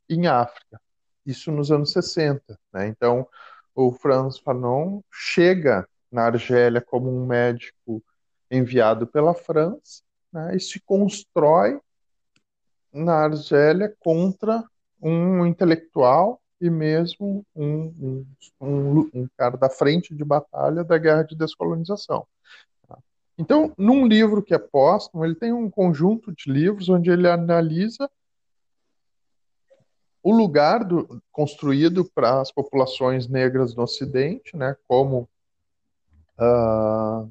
em 0.09 0.29
África. 0.29 0.81
Isso 1.27 1.51
nos 1.51 1.73
anos 1.73 1.91
60. 1.91 2.57
Né? 2.73 2.87
Então, 2.87 3.27
o 3.75 3.91
Franz 3.91 4.39
Fanon 4.39 5.01
chega 5.11 5.89
na 6.09 6.27
Argélia 6.27 6.81
como 6.81 7.11
um 7.11 7.27
médico 7.27 8.01
enviado 8.49 9.09
pela 9.09 9.35
França 9.35 10.05
né? 10.33 10.55
e 10.55 10.61
se 10.61 10.79
constrói 10.79 11.81
na 12.99 13.25
Argélia 13.25 13.95
contra 14.01 14.65
um 15.01 15.47
intelectual 15.47 16.41
e 16.61 16.69
mesmo 16.69 17.45
um, 17.55 17.83
um, 18.01 18.27
um, 18.61 19.11
um 19.15 19.29
cara 19.37 19.57
da 19.57 19.71
frente 19.71 20.15
de 20.15 20.25
batalha 20.25 20.83
da 20.83 20.99
guerra 20.99 21.23
de 21.23 21.37
descolonização. 21.37 22.27
Então, 23.39 23.73
num 23.79 24.05
livro 24.07 24.43
que 24.43 24.53
é 24.53 24.59
póstumo, 24.59 25.25
ele 25.25 25.37
tem 25.37 25.53
um 25.53 25.71
conjunto 25.71 26.35
de 26.35 26.51
livros 26.51 26.89
onde 26.89 27.09
ele 27.09 27.29
analisa 27.29 28.11
o 30.21 30.33
lugar 30.33 30.85
do, 30.85 31.23
construído 31.31 32.05
para 32.05 32.41
as 32.41 32.51
populações 32.51 33.29
negras 33.29 33.77
no 33.77 33.85
Ocidente, 33.85 34.57
né, 34.57 34.77
como 34.89 35.29
uh, 36.39 37.31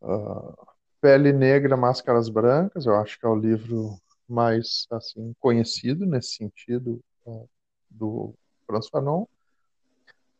uh, 0.00 0.66
Pele 1.00 1.32
Negra, 1.32 1.76
Máscaras 1.76 2.28
Brancas, 2.28 2.86
eu 2.86 2.94
acho 2.96 3.18
que 3.18 3.26
é 3.26 3.28
o 3.28 3.34
livro 3.34 3.98
mais 4.28 4.86
assim 4.90 5.34
conhecido 5.38 6.06
nesse 6.06 6.34
sentido 6.36 7.00
uh, 7.26 7.48
do 7.90 8.34
Franz 8.66 8.88
Fanon. 8.88 9.26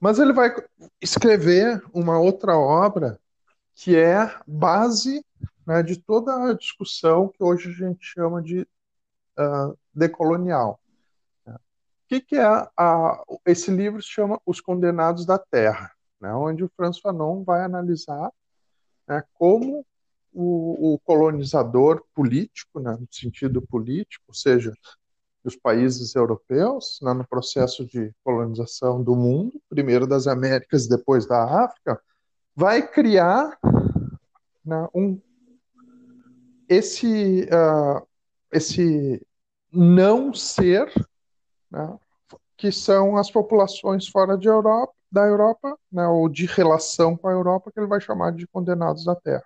Mas 0.01 0.18
ele 0.18 0.33
vai 0.33 0.55
escrever 1.01 1.83
uma 1.92 2.18
outra 2.18 2.57
obra 2.59 3.18
que 3.75 3.97
é 3.97 4.33
base 4.47 5.25
né, 5.66 5.83
de 5.83 5.97
toda 5.97 6.51
a 6.51 6.55
discussão 6.55 7.29
que 7.29 7.42
hoje 7.42 7.70
a 7.70 7.73
gente 7.73 8.05
chama 8.05 8.42
de 8.42 8.61
uh, 9.38 9.77
decolonial. 9.94 10.81
O 11.47 12.07
que, 12.07 12.20
que 12.20 12.37
é 12.37 12.44
a, 12.44 13.25
esse 13.47 13.70
livro 13.70 14.03
se 14.03 14.09
chama 14.09 14.38
Os 14.44 14.61
Condenados 14.61 15.25
da 15.25 15.38
Terra, 15.38 15.90
né, 16.20 16.33
onde 16.35 16.62
o 16.62 16.70
Franz 16.77 16.99
Fanon 16.99 17.42
vai 17.42 17.62
analisar 17.62 18.31
né, 19.09 19.25
como 19.33 19.85
o, 20.35 20.94
o, 20.94 20.99
colonizador 20.99 22.03
político, 22.12 22.81
né, 22.81 22.97
no 22.99 23.07
sentido 23.11 23.62
político, 23.62 24.25
ou 24.29 24.35
seja, 24.35 24.73
os 25.44 25.55
países 25.55 26.14
europeus, 26.14 26.99
né, 27.01 27.12
no 27.12 27.27
processo 27.27 27.85
de 27.87 28.12
colonização 28.25 29.03
do 29.03 29.14
mundo, 29.14 29.61
primeiro 29.68 30.07
das 30.07 30.27
Américas, 30.27 30.88
depois 30.88 31.27
da 31.27 31.64
África, 31.64 32.01
vai 32.57 32.87
criar 32.87 33.57
né, 34.64 34.88
um, 34.92 35.20
esse, 36.68 37.44
uh, 37.44 38.05
esse 38.53 39.25
não 39.73 40.35
ser, 40.35 40.90
né, 41.70 41.97
que 42.57 42.73
são 42.73 43.16
as 43.16 43.31
populações 43.31 44.09
fora 44.09 44.37
de 44.37 44.49
Europa, 44.49 44.94
da 45.12 45.27
Europa, 45.27 45.79
né, 45.92 46.07
ou 46.09 46.29
de 46.29 46.47
relação 46.47 47.16
com 47.16 47.29
a 47.29 47.33
Europa, 47.33 47.70
que 47.70 47.79
ele 47.79 47.87
vai 47.87 48.01
chamar 48.01 48.33
de 48.33 48.49
condenados 48.49 49.05
da 49.05 49.14
Terra. 49.14 49.44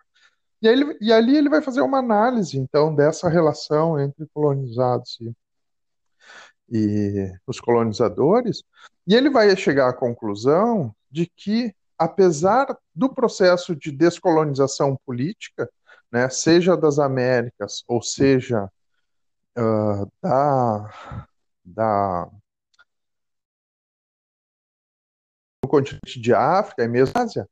E, 0.61 0.67
ele, 0.67 0.97
e 1.01 1.13
ali 1.13 1.37
ele 1.37 1.49
vai 1.49 1.63
fazer 1.63 1.81
uma 1.81 1.99
análise, 1.99 2.59
então, 2.59 2.95
dessa 2.95 3.29
relação 3.29 3.99
entre 4.01 4.27
colonizados 4.35 5.19
e, 5.21 5.33
e 6.71 7.33
os 7.47 7.61
colonizadores, 7.61 8.63
e 9.07 9.15
ele 9.15 9.31
vai 9.31 9.55
chegar 9.57 9.89
à 9.89 9.93
conclusão 9.93 10.95
de 11.11 11.27
que 11.27 11.75
apesar 11.99 12.79
do 12.95 13.13
processo 13.13 13.75
de 13.75 13.91
descolonização 13.91 14.97
política, 15.05 15.69
né, 16.13 16.29
seja 16.31 16.77
das 16.77 16.99
Américas 16.99 17.83
ou 17.89 18.01
seja 18.01 18.71
uh, 19.59 20.13
da, 20.23 21.25
da 21.65 22.31
do 25.63 25.69
continente 25.69 26.21
de 26.21 26.33
África 26.33 26.85
e 26.85 26.89
mesmo 26.89 27.13
Ásia, 27.19 27.49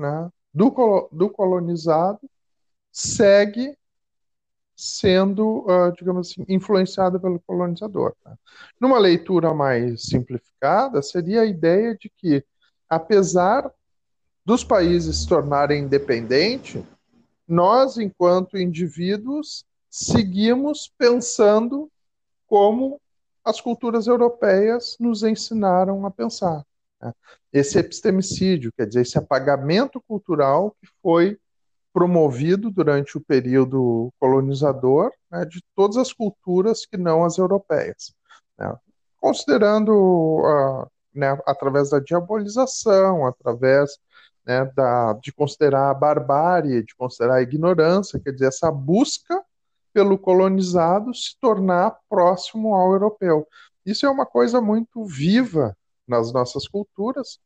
né, 0.00 0.30
do, 0.52 1.08
do 1.12 1.30
colonizado 1.30 2.20
segue 2.90 3.76
sendo, 4.74 5.66
uh, 5.66 5.92
digamos 5.96 6.30
assim, 6.30 6.44
influenciada 6.48 7.20
pelo 7.20 7.38
colonizador. 7.40 8.14
Né? 8.24 8.34
Numa 8.80 8.98
leitura 8.98 9.52
mais 9.52 10.02
simplificada, 10.02 11.02
seria 11.02 11.42
a 11.42 11.46
ideia 11.46 11.94
de 11.94 12.10
que, 12.16 12.42
apesar 12.88 13.70
dos 14.44 14.64
países 14.64 15.18
se 15.18 15.28
tornarem 15.28 15.84
independentes, 15.84 16.82
nós, 17.46 17.98
enquanto 17.98 18.56
indivíduos, 18.56 19.66
seguimos 19.90 20.90
pensando 20.96 21.90
como 22.46 22.98
as 23.44 23.60
culturas 23.60 24.06
europeias 24.06 24.96
nos 24.98 25.22
ensinaram 25.22 26.06
a 26.06 26.10
pensar. 26.10 26.64
Né? 27.00 27.12
Esse 27.52 27.78
epistemicídio, 27.78 28.72
quer 28.76 28.86
dizer, 28.86 29.02
esse 29.02 29.18
apagamento 29.18 30.00
cultural 30.06 30.76
que 30.80 30.88
foi 31.02 31.38
promovido 31.92 32.70
durante 32.70 33.16
o 33.16 33.20
período 33.20 34.12
colonizador 34.18 35.10
né, 35.30 35.44
de 35.44 35.60
todas 35.74 35.96
as 35.96 36.12
culturas 36.12 36.86
que 36.86 36.96
não 36.96 37.24
as 37.24 37.36
europeias, 37.36 38.14
né, 38.56 38.72
considerando 39.20 39.90
uh, 39.92 40.86
né, 41.12 41.36
através 41.46 41.90
da 41.90 41.98
diabolização, 41.98 43.26
através 43.26 43.98
né, 44.46 44.64
da, 44.76 45.14
de 45.14 45.32
considerar 45.32 45.90
a 45.90 45.94
barbárie, 45.94 46.84
de 46.84 46.94
considerar 46.94 47.36
a 47.36 47.42
ignorância, 47.42 48.20
quer 48.20 48.32
dizer, 48.32 48.46
essa 48.46 48.70
busca 48.70 49.42
pelo 49.92 50.16
colonizado 50.16 51.12
se 51.12 51.36
tornar 51.40 51.98
próximo 52.08 52.74
ao 52.74 52.92
europeu. 52.92 53.46
Isso 53.84 54.06
é 54.06 54.10
uma 54.10 54.24
coisa 54.24 54.60
muito 54.60 55.04
viva 55.04 55.76
nas 56.10 56.32
nossas 56.32 56.68
culturas, 56.68 57.38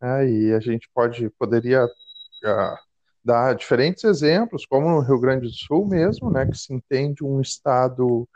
né, 0.00 0.28
e 0.30 0.54
a 0.54 0.60
gente 0.60 0.88
pode 0.94 1.28
poderia 1.30 1.84
uh, 1.84 2.76
dar 3.24 3.54
diferentes 3.54 4.04
exemplos, 4.04 4.66
como 4.66 4.88
no 4.88 5.00
Rio 5.00 5.20
Grande 5.20 5.46
do 5.46 5.52
Sul 5.52 5.86
mesmo, 5.86 6.30
né, 6.30 6.46
que 6.46 6.56
se 6.56 6.72
entende 6.72 7.24
um 7.24 7.40
estado 7.40 8.28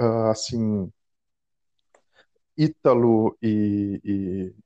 uh, 0.00 0.30
assim 0.30 0.90
ítalo 2.56 3.36
e, 3.42 4.00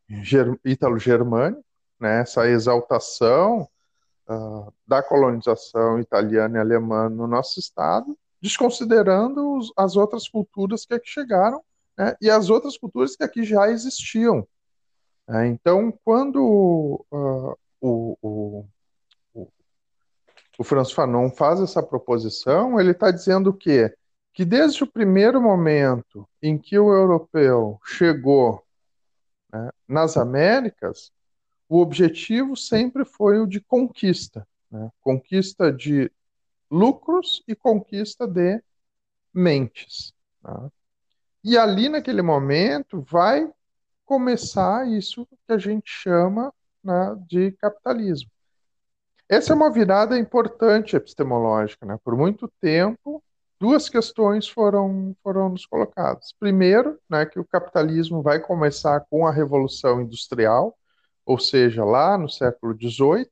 e 0.08 0.22
ger, 0.22 0.58
ítalo-germânico, 0.64 1.64
né, 1.98 2.20
essa 2.20 2.48
exaltação 2.48 3.68
uh, 4.28 4.72
da 4.86 5.02
colonização 5.02 5.98
italiana 6.00 6.58
e 6.58 6.60
alemã 6.60 7.08
no 7.08 7.26
nosso 7.26 7.58
estado, 7.58 8.16
desconsiderando 8.40 9.56
os, 9.56 9.72
as 9.76 9.96
outras 9.96 10.28
culturas 10.28 10.84
que 10.84 10.94
aqui 10.94 11.08
chegaram 11.08 11.62
né, 11.98 12.16
e 12.22 12.30
as 12.30 12.48
outras 12.48 12.78
culturas 12.78 13.16
que 13.16 13.24
aqui 13.24 13.42
já 13.44 13.68
existiam. 13.68 14.46
É, 15.28 15.46
então, 15.46 15.92
quando 16.04 17.04
uh, 17.10 17.58
o, 17.80 18.16
o 18.22 18.68
o 20.58 20.64
Franz 20.64 20.90
Fanon 20.90 21.30
faz 21.30 21.60
essa 21.60 21.80
proposição, 21.80 22.80
ele 22.80 22.90
está 22.90 23.12
dizendo 23.12 23.54
que 23.54 23.94
que 24.32 24.44
desde 24.44 24.84
o 24.84 24.86
primeiro 24.86 25.42
momento 25.42 26.28
em 26.40 26.56
que 26.56 26.78
o 26.78 26.92
europeu 26.92 27.80
chegou 27.84 28.62
né, 29.52 29.70
nas 29.88 30.16
Américas, 30.16 31.10
o 31.68 31.80
objetivo 31.80 32.56
sempre 32.56 33.04
foi 33.04 33.40
o 33.40 33.46
de 33.48 33.60
conquista, 33.60 34.46
né, 34.70 34.90
conquista 35.00 35.72
de 35.72 36.08
lucros 36.70 37.42
e 37.48 37.54
conquista 37.56 38.28
de 38.28 38.62
mentes. 39.34 40.14
Tá? 40.40 40.70
E 41.48 41.56
ali, 41.56 41.88
naquele 41.88 42.20
momento, 42.20 43.00
vai 43.00 43.50
começar 44.04 44.86
isso 44.86 45.26
que 45.46 45.54
a 45.54 45.56
gente 45.56 45.90
chama 45.90 46.52
né, 46.84 47.16
de 47.26 47.52
capitalismo. 47.52 48.30
Essa 49.26 49.54
é 49.54 49.56
uma 49.56 49.72
virada 49.72 50.18
importante 50.18 50.94
epistemológica. 50.94 51.86
Né? 51.86 51.98
Por 52.04 52.14
muito 52.18 52.52
tempo, 52.60 53.24
duas 53.58 53.88
questões 53.88 54.46
foram, 54.46 55.16
foram 55.22 55.48
nos 55.48 55.64
colocadas. 55.64 56.34
Primeiro, 56.38 57.00
né, 57.08 57.24
que 57.24 57.40
o 57.40 57.46
capitalismo 57.46 58.20
vai 58.20 58.40
começar 58.40 59.00
com 59.08 59.26
a 59.26 59.32
Revolução 59.32 60.02
Industrial, 60.02 60.76
ou 61.24 61.38
seja, 61.38 61.82
lá 61.82 62.18
no 62.18 62.28
século 62.28 62.76
XVIII, 62.78 63.26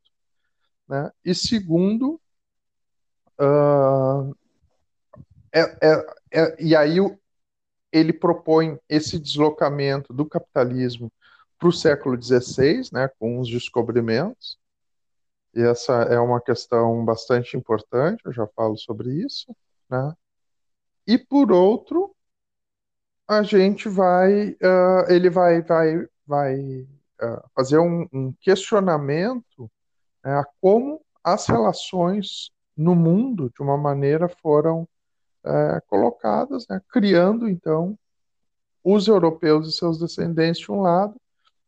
né? 0.88 1.12
e 1.22 1.34
segundo, 1.34 2.18
uh, 3.38 4.34
é, 5.52 5.60
é, 5.82 6.06
é, 6.32 6.56
e 6.58 6.74
aí 6.74 6.98
ele 7.92 8.12
propõe 8.12 8.78
esse 8.88 9.18
deslocamento 9.18 10.12
do 10.12 10.26
capitalismo 10.26 11.12
para 11.58 11.68
o 11.68 11.72
século 11.72 12.20
XVI, 12.20 12.88
né, 12.92 13.08
com 13.18 13.40
os 13.40 13.48
descobrimentos, 13.48 14.58
e 15.54 15.62
essa 15.62 15.94
é 16.02 16.20
uma 16.20 16.40
questão 16.40 17.02
bastante 17.02 17.56
importante, 17.56 18.20
eu 18.26 18.32
já 18.32 18.46
falo 18.48 18.76
sobre 18.76 19.10
isso, 19.10 19.56
né? 19.88 20.12
E 21.06 21.16
por 21.16 21.50
outro, 21.50 22.14
a 23.26 23.42
gente 23.42 23.88
vai, 23.88 24.50
uh, 24.50 25.08
ele 25.08 25.30
vai, 25.30 25.62
vai, 25.62 26.06
vai 26.26 26.60
uh, 27.22 27.50
fazer 27.54 27.78
um, 27.78 28.06
um 28.12 28.32
questionamento 28.40 29.70
né, 30.22 30.34
a 30.34 30.44
como 30.60 31.00
as 31.24 31.46
relações 31.46 32.50
no 32.76 32.94
mundo, 32.94 33.50
de 33.54 33.62
uma 33.62 33.78
maneira, 33.78 34.28
foram 34.28 34.86
uh, 35.46 35.80
colocadas, 35.86 36.66
né, 36.68 36.80
criando 36.90 37.48
então 37.48 37.98
os 38.84 39.08
europeus 39.08 39.68
e 39.68 39.72
seus 39.72 39.98
descendentes 39.98 40.60
de 40.60 40.70
um 40.70 40.80
lado 40.80 41.14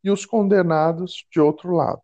e 0.03 0.11
os 0.11 0.25
condenados 0.27 1.27
de 1.31 1.41
outro 1.41 1.75
lado. 1.75 2.01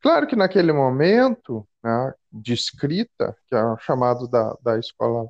Claro 0.00 0.26
que 0.26 0.36
naquele 0.36 0.72
momento 0.72 1.66
né, 1.82 2.14
de 2.32 2.52
escrita, 2.52 3.36
que 3.46 3.54
é 3.54 3.76
chamado 3.80 4.28
da, 4.28 4.56
da 4.62 4.78
escola 4.78 5.28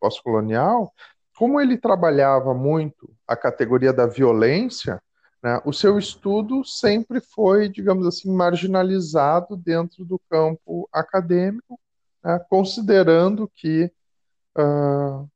pós-colonial, 0.00 0.92
como 1.36 1.60
ele 1.60 1.78
trabalhava 1.78 2.52
muito 2.54 3.12
a 3.26 3.36
categoria 3.36 3.92
da 3.92 4.06
violência, 4.06 5.00
né, 5.42 5.60
o 5.64 5.72
seu 5.72 5.98
estudo 5.98 6.64
sempre 6.64 7.20
foi, 7.20 7.68
digamos 7.68 8.06
assim, 8.06 8.30
marginalizado 8.32 9.56
dentro 9.56 10.04
do 10.04 10.20
campo 10.28 10.88
acadêmico, 10.92 11.78
né, 12.24 12.40
considerando 12.50 13.48
que, 13.54 13.90
uh, 14.58 15.28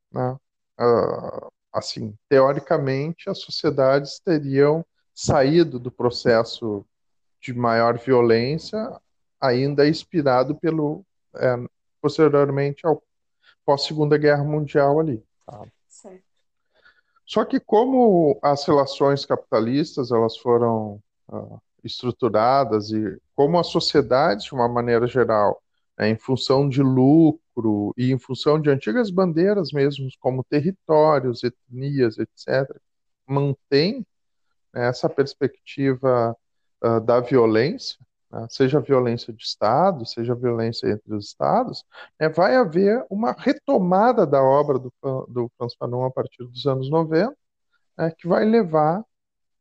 uh, 0.79 1.53
assim, 1.73 2.15
teoricamente, 2.29 3.31
as 3.31 3.41
sociedades 3.41 4.21
teriam 4.21 4.85
saído 5.15 5.79
do 5.79 5.91
processo 5.91 6.85
de 7.41 7.53
maior 7.53 7.99
violência, 7.99 8.79
ainda 9.41 9.89
inspirado 9.89 10.55
pelo 10.55 11.05
é, 11.35 11.57
posteriormente 12.01 12.87
ao 12.87 13.03
pós 13.65 13.85
Segunda 13.85 14.17
Guerra 14.17 14.45
Mundial 14.45 15.01
ali. 15.01 15.25
Tá? 15.47 15.63
Só 17.27 17.45
que 17.45 17.59
como 17.59 18.39
as 18.43 18.65
relações 18.67 19.25
capitalistas 19.25 20.11
elas 20.11 20.37
foram 20.37 21.01
uh, 21.29 21.61
estruturadas 21.83 22.91
e 22.91 23.19
como 23.35 23.59
a 23.59 23.65
sociedade 23.65 24.45
de 24.45 24.53
uma 24.53 24.69
maneira 24.69 25.07
geral, 25.07 25.63
né, 26.03 26.09
em 26.09 26.17
função 26.19 26.69
de 26.69 26.83
lucro 26.83 27.95
e 27.97 28.11
em 28.11 28.19
função 28.19 28.61
de 28.61 28.69
antigas 28.69 29.09
bandeiras 29.09 29.71
mesmo, 29.73 30.09
como 30.19 30.43
territórios, 30.43 31.45
etnias, 31.45 32.19
etc., 32.19 32.69
mantém 33.25 34.05
né, 34.75 34.89
essa 34.89 35.09
perspectiva 35.09 36.37
uh, 36.85 37.01
da 37.01 37.21
violência, 37.21 37.97
né, 38.33 38.49
seja 38.51 38.81
violência 38.81 39.33
de 39.33 39.45
Estado, 39.45 40.05
seja 40.05 40.35
violência 40.35 40.89
entre 40.89 41.15
os 41.15 41.27
Estados, 41.27 41.85
né, 42.19 42.29
vai 42.29 42.57
haver 42.57 43.07
uma 43.09 43.31
retomada 43.39 44.27
da 44.27 44.43
obra 44.43 44.81
do, 44.81 44.93
do 45.29 45.53
Franz 45.57 45.75
Fanon 45.75 46.05
a 46.05 46.11
partir 46.11 46.45
dos 46.45 46.67
anos 46.67 46.91
90, 46.91 47.33
né, 47.97 48.11
que 48.19 48.27
vai 48.27 48.45
levar, 48.45 49.05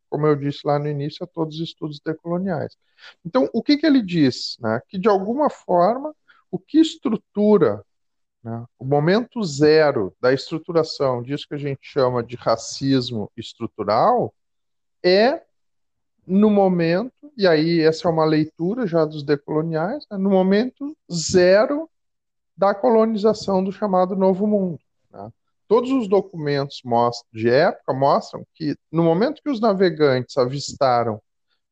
como 0.09 0.25
eu 0.25 0.35
disse 0.35 0.61
lá 0.65 0.79
no 0.79 0.87
início, 0.87 1.23
a 1.23 1.27
todos 1.27 1.57
os 1.57 1.69
estudos 1.69 1.99
decoloniais. 2.03 2.75
Então, 3.23 3.47
o 3.53 3.61
que, 3.61 3.77
que 3.77 3.85
ele 3.85 4.01
diz? 4.01 4.57
Né, 4.59 4.81
que, 4.87 4.97
de 4.97 5.07
alguma 5.07 5.47
forma, 5.47 6.15
o 6.51 6.59
que 6.59 6.79
estrutura 6.79 7.83
né, 8.43 8.65
o 8.77 8.83
momento 8.83 9.43
zero 9.43 10.13
da 10.19 10.33
estruturação 10.33 11.21
disso 11.21 11.47
que 11.47 11.55
a 11.55 11.59
gente 11.59 11.79
chama 11.83 12.23
de 12.23 12.35
racismo 12.35 13.31
estrutural 13.37 14.33
é 15.03 15.41
no 16.25 16.49
momento, 16.49 17.31
e 17.35 17.47
aí 17.47 17.81
essa 17.81 18.07
é 18.07 18.11
uma 18.11 18.25
leitura 18.25 18.85
já 18.85 19.05
dos 19.05 19.23
decoloniais, 19.23 20.05
né, 20.09 20.17
no 20.17 20.29
momento 20.29 20.95
zero 21.11 21.89
da 22.55 22.75
colonização 22.75 23.63
do 23.63 23.71
chamado 23.71 24.15
Novo 24.15 24.45
Mundo. 24.45 24.79
Né? 25.11 25.29
Todos 25.67 25.91
os 25.91 26.07
documentos 26.07 26.81
mostram, 26.83 27.27
de 27.33 27.49
época 27.49 27.93
mostram 27.93 28.45
que 28.53 28.75
no 28.91 29.03
momento 29.03 29.41
que 29.41 29.49
os 29.49 29.59
navegantes 29.59 30.37
avistaram 30.37 31.21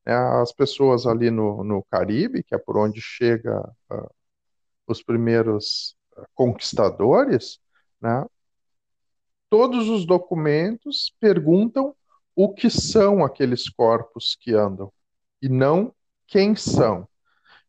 né, 0.04 0.14
as 0.14 0.52
pessoas 0.52 1.06
ali 1.06 1.30
no, 1.30 1.62
no 1.62 1.84
Caribe, 1.90 2.42
que 2.42 2.54
é 2.54 2.58
por 2.58 2.76
onde 2.76 3.00
chega 3.00 3.60
uh, 3.90 4.10
os 4.90 5.02
primeiros 5.02 5.96
uh, 6.16 6.24
conquistadores, 6.34 7.58
né, 8.00 8.24
todos 9.48 9.88
os 9.88 10.06
documentos 10.06 11.14
perguntam 11.20 11.94
o 12.34 12.52
que 12.52 12.70
são 12.70 13.24
aqueles 13.24 13.68
corpos 13.68 14.36
que 14.40 14.54
andam 14.54 14.92
e 15.42 15.48
não 15.48 15.92
quem 16.26 16.54
são. 16.54 17.08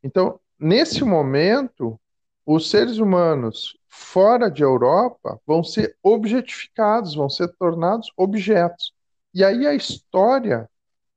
Então, 0.03 0.39
nesse 0.59 1.03
momento, 1.03 1.99
os 2.45 2.69
seres 2.69 2.97
humanos 2.97 3.77
fora 3.89 4.49
de 4.49 4.63
Europa 4.63 5.39
vão 5.45 5.63
ser 5.63 5.97
objetificados, 6.01 7.15
vão 7.15 7.29
ser 7.29 7.49
tornados 7.57 8.11
objetos. 8.15 8.93
E 9.33 9.43
aí 9.43 9.65
a 9.65 9.73
história 9.73 10.69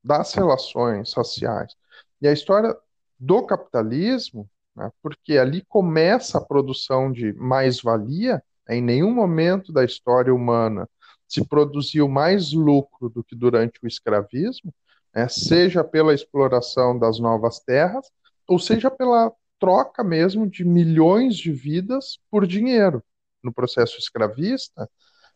das 0.03 0.35
relações 0.35 1.13
raciais 1.13 1.75
e 2.21 2.29
a 2.29 2.33
história 2.33 2.77
do 3.19 3.45
capitalismo, 3.47 4.49
né, 4.75 4.91
porque 5.03 5.39
ali 5.39 5.65
começa 5.69 6.39
a 6.39 6.45
produção 6.45 7.13
de 7.13 7.33
mais-valia, 7.35 8.43
em 8.69 8.83
nenhum 8.83 9.13
momento 9.13 9.73
da 9.73 9.85
história 9.85 10.35
humana 10.35 10.89
se 11.29 11.47
produziu 11.47 12.09
mais 12.09 12.53
lucro 12.53 13.09
do 13.09 13.23
que 13.25 13.35
durante 13.35 13.79
o 13.83 13.87
escravismo, 13.87 14.73
né, 15.15 15.29
seja 15.29 15.83
pela 15.83 16.15
exploração 16.15 16.99
das 16.99 17.19
novas 17.19 17.61
terras, 17.61 18.11
ou 18.49 18.59
seja 18.59 18.91
pela 18.91 19.33
troca 19.59 20.05
mesmo 20.05 20.49
de 20.49 20.65
milhões 20.65 21.37
de 21.37 21.53
vidas 21.53 22.19
por 22.31 22.47
dinheiro 22.47 23.03
no 23.43 23.53
processo 23.53 23.99
escravista. 23.99 24.89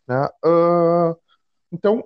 Né, 0.07 0.29
uh, 0.44 1.16
então, 1.72 2.05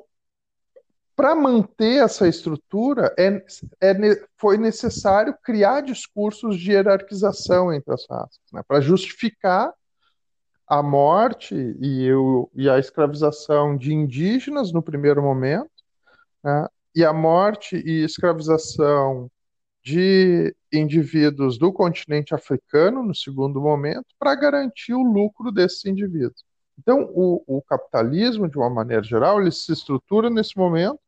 para 1.22 1.36
manter 1.36 2.02
essa 2.02 2.26
estrutura, 2.26 3.14
é, 3.16 3.40
é, 3.80 3.94
foi 4.36 4.58
necessário 4.58 5.32
criar 5.40 5.80
discursos 5.80 6.58
de 6.58 6.72
hierarquização 6.72 7.72
entre 7.72 7.94
as 7.94 8.04
raças, 8.10 8.40
né, 8.52 8.60
para 8.66 8.80
justificar 8.80 9.72
a 10.66 10.82
morte 10.82 11.54
e, 11.54 12.08
e 12.56 12.68
a 12.68 12.76
escravização 12.76 13.76
de 13.76 13.94
indígenas 13.94 14.72
no 14.72 14.82
primeiro 14.82 15.22
momento, 15.22 15.70
né, 16.42 16.66
e 16.92 17.04
a 17.04 17.12
morte 17.12 17.76
e 17.76 18.02
escravização 18.02 19.30
de 19.84 20.52
indivíduos 20.72 21.56
do 21.56 21.72
continente 21.72 22.34
africano 22.34 23.00
no 23.00 23.14
segundo 23.14 23.60
momento, 23.60 24.06
para 24.18 24.34
garantir 24.34 24.92
o 24.92 25.04
lucro 25.04 25.52
desses 25.52 25.84
indivíduos. 25.84 26.42
Então, 26.76 27.08
o, 27.14 27.44
o, 27.46 27.62
capitalismo, 27.62 28.50
de 28.50 28.58
uma 28.58 28.68
maneira 28.68 29.04
geral, 29.04 29.40
ele 29.40 29.52
se 29.52 29.72
estrutura 29.72 30.28
nesse 30.28 30.56
momento 30.56 30.98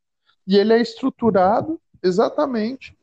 e 0.46 0.56
ele 0.56 0.72
é 0.72 0.80
estruturado 0.80 1.80
exatamente 2.02 2.96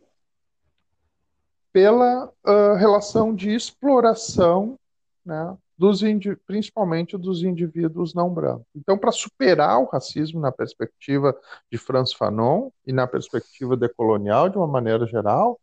pela 1.74 2.26
uh, 2.26 2.76
relação 2.76 3.34
de 3.34 3.54
exploração 3.54 4.78
né, 5.26 5.58
dos 5.78 6.02
principalmente 6.46 7.18
dos 7.18 7.44
indivíduos 7.44 8.14
não 8.14 8.30
brancos. 8.30 8.68
Então, 8.76 8.98
para 8.98 9.12
superar 9.12 9.80
o 9.80 9.86
racismo 9.86 10.40
na 10.40 10.52
perspectiva 10.52 11.36
de 11.72 11.78
Franz 11.78 12.14
Fanon 12.14 12.70
e 12.86 12.94
na 12.94 13.08
perspectiva 13.08 13.76
decolonial, 13.76 14.48
de 14.48 14.58
uma 14.58 14.68
maneira 14.68 15.08
geral, 15.08 15.60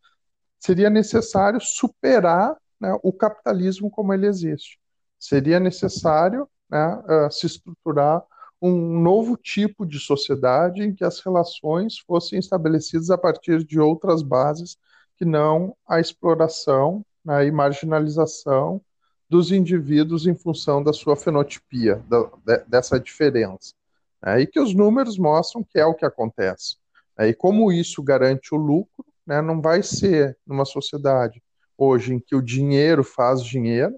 seria 0.58 0.90
necessário 0.90 1.60
superar 1.60 2.56
né, 2.80 2.98
o 3.02 3.12
capitalismo 3.12 3.90
como 3.90 4.12
ele 4.12 4.26
existe. 4.26 4.78
Seria 5.18 5.60
necessário 5.60 6.48
né, 6.68 6.96
uh, 6.96 7.30
se 7.30 7.46
estruturar 7.46 8.24
um 8.60 9.00
novo 9.00 9.36
tipo 9.36 9.86
de 9.86 9.98
sociedade 10.00 10.82
em 10.82 10.94
que 10.94 11.04
as 11.04 11.20
relações 11.20 11.98
fossem 11.98 12.38
estabelecidas 12.38 13.10
a 13.10 13.18
partir 13.18 13.64
de 13.64 13.78
outras 13.78 14.22
bases 14.22 14.76
que 15.16 15.24
não 15.24 15.76
a 15.86 16.00
exploração 16.00 17.04
né, 17.24 17.46
e 17.46 17.50
marginalização 17.50 18.80
dos 19.28 19.52
indivíduos 19.52 20.26
em 20.26 20.34
função 20.34 20.82
da 20.82 20.92
sua 20.92 21.16
fenotipia, 21.16 22.02
da, 22.08 22.30
de, 22.44 22.64
dessa 22.64 22.98
diferença. 22.98 23.74
Né? 24.22 24.42
E 24.42 24.46
que 24.46 24.58
os 24.58 24.74
números 24.74 25.18
mostram 25.18 25.62
que 25.62 25.78
é 25.78 25.84
o 25.84 25.94
que 25.94 26.04
acontece. 26.04 26.76
Né? 27.16 27.28
E 27.28 27.34
como 27.34 27.70
isso 27.70 28.02
garante 28.02 28.54
o 28.54 28.58
lucro, 28.58 29.04
né, 29.26 29.42
não 29.42 29.60
vai 29.60 29.82
ser 29.82 30.36
numa 30.46 30.64
sociedade 30.64 31.42
hoje 31.76 32.14
em 32.14 32.18
que 32.18 32.34
o 32.34 32.42
dinheiro 32.42 33.04
faz 33.04 33.42
dinheiro, 33.42 33.94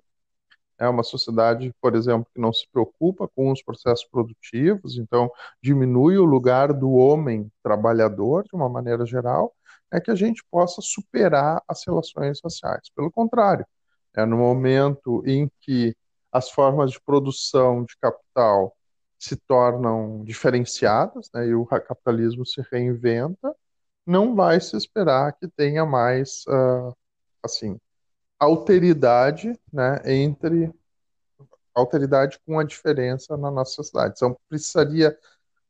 é 0.80 0.88
uma 0.88 1.02
sociedade, 1.02 1.72
por 1.80 1.94
exemplo, 1.94 2.26
que 2.34 2.40
não 2.40 2.52
se 2.52 2.66
preocupa 2.72 3.28
com 3.28 3.52
os 3.52 3.62
processos 3.62 4.06
produtivos, 4.06 4.96
então 4.96 5.30
diminui 5.62 6.16
o 6.16 6.24
lugar 6.24 6.72
do 6.72 6.92
homem 6.92 7.52
trabalhador 7.62 8.44
de 8.44 8.56
uma 8.56 8.68
maneira 8.68 9.04
geral, 9.04 9.54
é 9.92 10.00
que 10.00 10.10
a 10.10 10.14
gente 10.14 10.42
possa 10.50 10.80
superar 10.80 11.62
as 11.68 11.84
relações 11.86 12.40
raciais. 12.42 12.88
Pelo 12.96 13.10
contrário, 13.10 13.66
é 14.16 14.24
no 14.24 14.38
momento 14.38 15.22
em 15.26 15.50
que 15.60 15.94
as 16.32 16.50
formas 16.50 16.92
de 16.92 17.00
produção 17.00 17.84
de 17.84 17.94
capital 18.00 18.74
se 19.18 19.36
tornam 19.36 20.24
diferenciadas, 20.24 21.28
né, 21.34 21.48
e 21.48 21.54
o 21.54 21.66
capitalismo 21.66 22.46
se 22.46 22.62
reinventa, 22.72 23.54
não 24.06 24.34
vai 24.34 24.58
se 24.60 24.76
esperar 24.76 25.34
que 25.34 25.46
tenha 25.46 25.84
mais, 25.84 26.42
uh, 26.48 26.96
assim, 27.42 27.78
alteridade, 28.40 29.56
né, 29.70 30.00
entre 30.06 30.72
alteridade 31.74 32.40
com 32.46 32.58
a 32.58 32.64
diferença 32.64 33.36
na 33.36 33.50
nossa 33.50 33.74
sociedade. 33.74 34.14
Então, 34.16 34.36
precisaria 34.48 35.16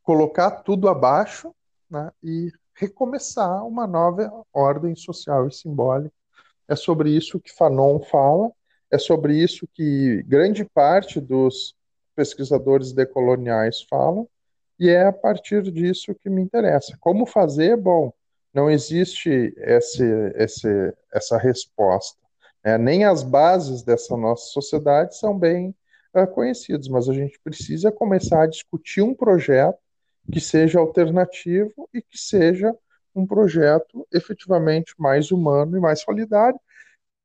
colocar 0.03 0.51
tudo 0.63 0.89
abaixo 0.89 1.55
né, 1.91 2.11
e 2.23 2.53
recomeçar 2.75 3.67
uma 3.67 3.87
nova 3.87 4.33
ordem 4.53 4.95
social 4.95 5.47
e 5.49 5.53
simbólica. 5.53 6.15
É 6.69 6.77
sobre 6.77 7.11
isso 7.11 7.41
que 7.41 7.53
Fanon 7.53 8.01
fala, 8.01 8.51
é 8.91 8.99
sobre 8.99 9.37
isso 9.37 9.69
que 9.73 10.23
grande 10.23 10.65
parte 10.65 11.21
dos 11.21 11.75
pesquisadores 12.15 12.93
decoloniais 12.93 13.83
falam, 13.89 14.29
e 14.79 14.89
é 14.89 15.07
a 15.07 15.13
partir 15.13 15.63
disso 15.71 16.15
que 16.15 16.31
me 16.31 16.41
interessa. 16.41 16.97
Como 17.01 17.27
fazer? 17.27 17.77
Bom, 17.77 18.13
não 18.55 18.71
existe 18.71 19.53
esse, 19.59 20.05
esse, 20.37 20.95
essa 21.13 21.37
resposta. 21.37 22.20
É, 22.63 22.77
nem 22.77 23.05
as 23.05 23.23
bases 23.23 23.83
dessa 23.83 24.17
nossa 24.17 24.47
sociedade 24.47 25.17
são 25.17 25.39
bem 25.39 25.75
uh, 26.15 26.27
conhecidas, 26.27 26.89
mas 26.89 27.09
a 27.09 27.15
gente 27.15 27.39
precisa 27.43 27.91
começar 27.91 28.43
a 28.43 28.47
discutir 28.47 29.03
um 29.03 29.15
projeto 29.15 29.79
que 30.31 30.41
seja 30.41 30.79
alternativo 30.79 31.89
e 31.93 32.03
que 32.03 32.19
seja 32.19 32.75
um 33.15 33.27
projeto 33.27 34.07
efetivamente 34.13 34.95
mais 34.99 35.31
humano 35.31 35.77
e 35.77 35.81
mais 35.81 36.01
solidário, 36.01 36.59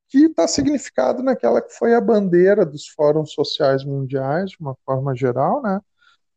que 0.08 0.26
está 0.26 0.48
significado 0.48 1.22
naquela 1.22 1.60
que 1.60 1.72
foi 1.72 1.94
a 1.94 2.00
bandeira 2.00 2.64
dos 2.64 2.88
fóruns 2.88 3.32
sociais 3.32 3.84
mundiais, 3.84 4.50
de 4.50 4.56
uma 4.60 4.76
forma 4.84 5.14
geral, 5.14 5.62
né? 5.62 5.80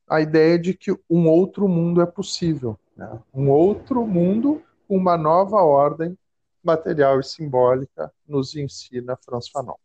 a 0.08 0.22
ideia 0.22 0.58
de 0.58 0.74
que 0.74 0.92
um 1.10 1.28
outro 1.28 1.68
mundo 1.68 2.02
é 2.02 2.06
possível, 2.06 2.78
né? 2.98 3.20
um 3.34 3.50
outro 3.50 4.06
mundo 4.06 4.62
uma 4.88 5.16
nova 5.16 5.58
ordem 5.62 6.18
material 6.64 7.20
e 7.20 7.24
simbólica, 7.24 8.14
nos 8.28 8.56
ensina 8.56 9.18
Franz 9.18 9.50
Fanon. 9.50 9.76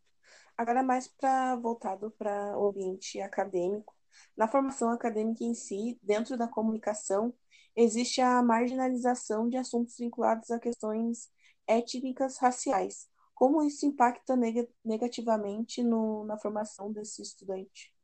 Agora 0.57 0.83
mais 0.83 1.13
voltado 1.61 2.11
para 2.11 2.57
o 2.57 2.69
ambiente 2.69 3.19
acadêmico. 3.19 3.93
Na 4.37 4.47
formação 4.47 4.89
acadêmica 4.89 5.43
em 5.43 5.53
si, 5.53 5.99
dentro 6.01 6.37
da 6.37 6.47
comunicação, 6.47 7.33
existe 7.75 8.21
a 8.21 8.41
marginalização 8.41 9.49
de 9.49 9.57
assuntos 9.57 9.97
vinculados 9.97 10.49
a 10.51 10.59
questões 10.59 11.29
étnicas 11.67 12.37
raciais. 12.37 13.07
Como 13.33 13.61
isso 13.63 13.85
impacta 13.85 14.35
neg 14.35 14.69
negativamente 14.83 15.83
no, 15.83 16.23
na 16.23 16.37
formação 16.37 16.91
desse 16.91 17.21
estudante? 17.21 17.94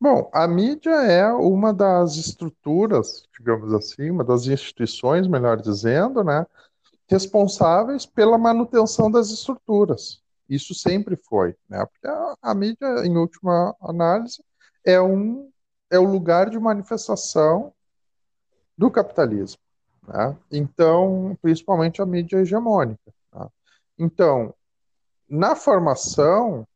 Bom, 0.00 0.30
a 0.32 0.46
mídia 0.46 0.90
é 0.90 1.26
uma 1.32 1.74
das 1.74 2.16
estruturas, 2.16 3.24
digamos 3.36 3.72
assim, 3.74 4.10
uma 4.10 4.22
das 4.22 4.46
instituições, 4.46 5.26
melhor 5.26 5.60
dizendo, 5.60 6.22
né, 6.22 6.46
responsáveis 7.08 8.06
pela 8.06 8.38
manutenção 8.38 9.10
das 9.10 9.30
estruturas. 9.30 10.22
Isso 10.48 10.72
sempre 10.72 11.16
foi, 11.16 11.54
né? 11.68 11.84
Porque 11.84 12.06
a, 12.06 12.34
a 12.40 12.54
mídia, 12.54 12.86
em 13.04 13.16
última 13.16 13.74
análise, 13.80 14.42
é 14.84 15.00
um 15.00 15.50
é 15.90 15.98
o 15.98 16.04
lugar 16.04 16.50
de 16.50 16.58
manifestação 16.58 17.72
do 18.76 18.90
capitalismo, 18.90 19.60
né? 20.06 20.36
Então, 20.50 21.36
principalmente 21.42 22.00
a 22.00 22.06
mídia 22.06 22.38
hegemônica. 22.38 23.12
Tá? 23.30 23.48
Então, 23.98 24.54
na 25.28 25.56
formação 25.56 26.66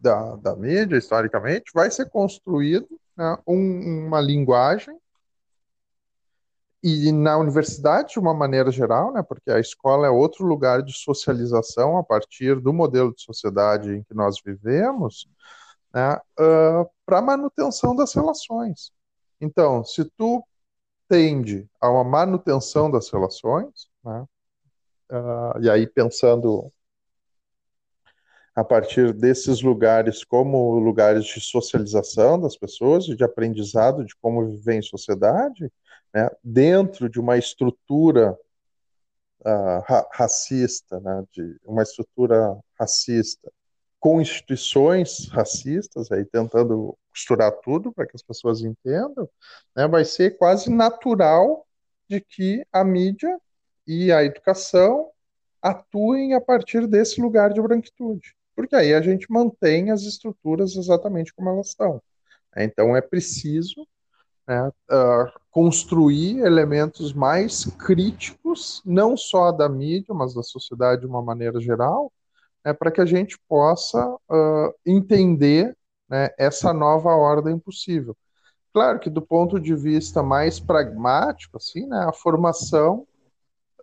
da, 0.00 0.36
da 0.36 0.56
mídia, 0.56 0.96
historicamente, 0.96 1.70
vai 1.74 1.90
ser 1.90 2.08
construído 2.08 2.88
né, 3.16 3.36
um, 3.46 4.06
uma 4.06 4.20
linguagem 4.20 4.98
e 6.82 7.12
na 7.12 7.36
universidade 7.36 8.14
de 8.14 8.18
uma 8.18 8.32
maneira 8.32 8.70
geral, 8.70 9.12
né, 9.12 9.22
porque 9.22 9.50
a 9.50 9.60
escola 9.60 10.06
é 10.06 10.10
outro 10.10 10.46
lugar 10.46 10.82
de 10.82 10.94
socialização 10.94 11.98
a 11.98 12.02
partir 12.02 12.58
do 12.58 12.72
modelo 12.72 13.14
de 13.14 13.22
sociedade 13.22 13.96
em 13.96 14.02
que 14.02 14.14
nós 14.14 14.40
vivemos, 14.42 15.28
né, 15.92 16.14
uh, 16.14 16.90
para 17.04 17.20
manutenção 17.20 17.94
das 17.94 18.14
relações. 18.14 18.92
Então, 19.38 19.84
se 19.84 20.04
tu 20.16 20.42
tende 21.06 21.68
a 21.78 21.90
uma 21.90 22.04
manutenção 22.04 22.90
das 22.90 23.10
relações, 23.10 23.90
né, 24.02 24.24
uh, 25.12 25.60
e 25.60 25.68
aí 25.68 25.86
pensando 25.86 26.72
a 28.54 28.64
partir 28.64 29.12
desses 29.12 29.62
lugares 29.62 30.24
como 30.24 30.78
lugares 30.78 31.24
de 31.24 31.40
socialização 31.40 32.40
das 32.40 32.56
pessoas, 32.56 33.04
de 33.04 33.22
aprendizado 33.24 34.04
de 34.04 34.14
como 34.16 34.46
viver 34.46 34.74
em 34.74 34.82
sociedade, 34.82 35.72
né, 36.12 36.28
dentro 36.42 37.08
de 37.08 37.20
uma 37.20 37.38
estrutura 37.38 38.36
uh, 39.40 39.80
ra 39.86 40.08
racista, 40.12 40.98
né, 41.00 41.24
de 41.32 41.56
uma 41.64 41.82
estrutura 41.82 42.58
racista, 42.78 43.50
com 44.00 44.20
instituições 44.20 45.28
racistas, 45.28 46.10
aí 46.10 46.24
tentando 46.24 46.96
costurar 47.10 47.52
tudo 47.62 47.92
para 47.92 48.06
que 48.06 48.16
as 48.16 48.22
pessoas 48.22 48.62
entendam, 48.62 49.28
né, 49.76 49.86
vai 49.86 50.04
ser 50.04 50.36
quase 50.36 50.70
natural 50.70 51.66
de 52.08 52.20
que 52.20 52.66
a 52.72 52.82
mídia 52.82 53.38
e 53.86 54.10
a 54.10 54.24
educação 54.24 55.10
atuem 55.62 56.34
a 56.34 56.40
partir 56.40 56.86
desse 56.86 57.20
lugar 57.20 57.52
de 57.52 57.60
branquitude 57.60 58.34
porque 58.60 58.76
aí 58.76 58.92
a 58.92 59.00
gente 59.00 59.26
mantém 59.32 59.90
as 59.90 60.02
estruturas 60.02 60.76
exatamente 60.76 61.32
como 61.32 61.48
elas 61.48 61.68
estão. 61.68 62.02
Então 62.54 62.94
é 62.94 63.00
preciso 63.00 63.88
né, 64.46 64.68
uh, 64.68 65.40
construir 65.50 66.40
elementos 66.40 67.14
mais 67.14 67.64
críticos, 67.64 68.82
não 68.84 69.16
só 69.16 69.50
da 69.50 69.66
mídia, 69.66 70.14
mas 70.14 70.34
da 70.34 70.42
sociedade 70.42 71.00
de 71.00 71.06
uma 71.06 71.22
maneira 71.22 71.58
geral, 71.58 72.12
né, 72.62 72.74
para 72.74 72.90
que 72.90 73.00
a 73.00 73.06
gente 73.06 73.38
possa 73.48 74.06
uh, 74.06 74.74
entender 74.84 75.74
né, 76.06 76.28
essa 76.38 76.74
nova 76.74 77.14
ordem 77.14 77.58
possível. 77.58 78.14
Claro 78.74 79.00
que 79.00 79.08
do 79.08 79.22
ponto 79.22 79.58
de 79.58 79.74
vista 79.74 80.22
mais 80.22 80.60
pragmático, 80.60 81.56
assim, 81.56 81.86
né, 81.86 82.04
a 82.06 82.12
formação 82.12 83.06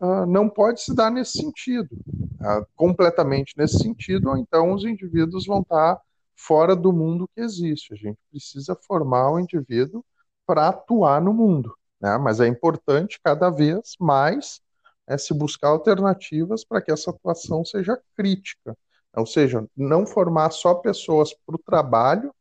uh, 0.01 0.25
não 0.25 0.49
pode 0.49 0.81
se 0.81 0.95
dar 0.95 1.11
nesse 1.11 1.37
sentido, 1.37 1.89
uh, 1.93 2.65
completamente 2.75 3.53
nesse 3.57 3.79
sentido, 3.79 4.29
ou 4.29 4.37
então 4.37 4.73
os 4.73 4.83
indivíduos 4.83 5.45
vão 5.45 5.61
estar 5.61 5.99
fora 6.35 6.75
do 6.75 6.93
mundo 6.93 7.29
que 7.35 7.41
existe. 7.41 7.93
A 7.93 7.97
gente 7.97 8.17
precisa 8.29 8.75
formar 8.75 9.31
o 9.31 9.39
indivíduo 9.39 10.03
para 10.45 10.69
atuar 10.69 11.21
no 11.21 11.33
mundo, 11.33 11.75
né? 11.99 12.17
mas 12.17 12.39
é 12.39 12.47
importante 12.47 13.19
cada 13.23 13.49
vez 13.49 13.95
mais 13.99 14.61
é, 15.07 15.17
se 15.17 15.33
buscar 15.33 15.69
alternativas 15.69 16.63
para 16.63 16.81
que 16.81 16.91
essa 16.91 17.11
atuação 17.11 17.65
seja 17.65 17.99
crítica, 18.15 18.77
ou 19.15 19.25
seja, 19.25 19.65
não 19.75 20.05
formar 20.05 20.51
só 20.51 20.75
pessoas 20.75 21.33
para 21.33 21.55
o 21.55 21.59
trabalho, 21.59 22.33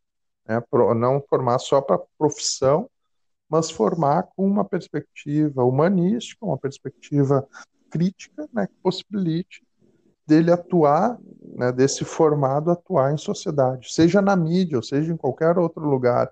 né, 0.47 0.63
não 0.97 1.23
formar 1.29 1.59
só 1.59 1.81
para 1.81 1.97
a 1.97 2.03
profissão, 2.19 2.89
mas 3.49 3.71
formar 3.71 4.25
com 4.37 4.47
uma 4.47 4.65
perspectiva 4.65 5.65
humanística, 5.65 6.45
uma 6.45 6.59
perspectiva 6.59 7.47
crítica, 7.91 8.49
né, 8.53 8.67
que 8.67 8.75
possibilite 8.83 9.65
dele 10.27 10.51
atuar, 10.51 11.19
né, 11.55 11.71
desse 11.71 12.05
formado 12.05 12.71
atuar 12.71 13.13
em 13.13 13.17
sociedade, 13.17 13.93
seja 13.93 14.21
na 14.21 14.35
mídia, 14.35 14.77
ou 14.77 14.83
seja 14.83 15.13
em 15.13 15.17
qualquer 15.17 15.57
outro 15.59 15.89
lugar 15.89 16.31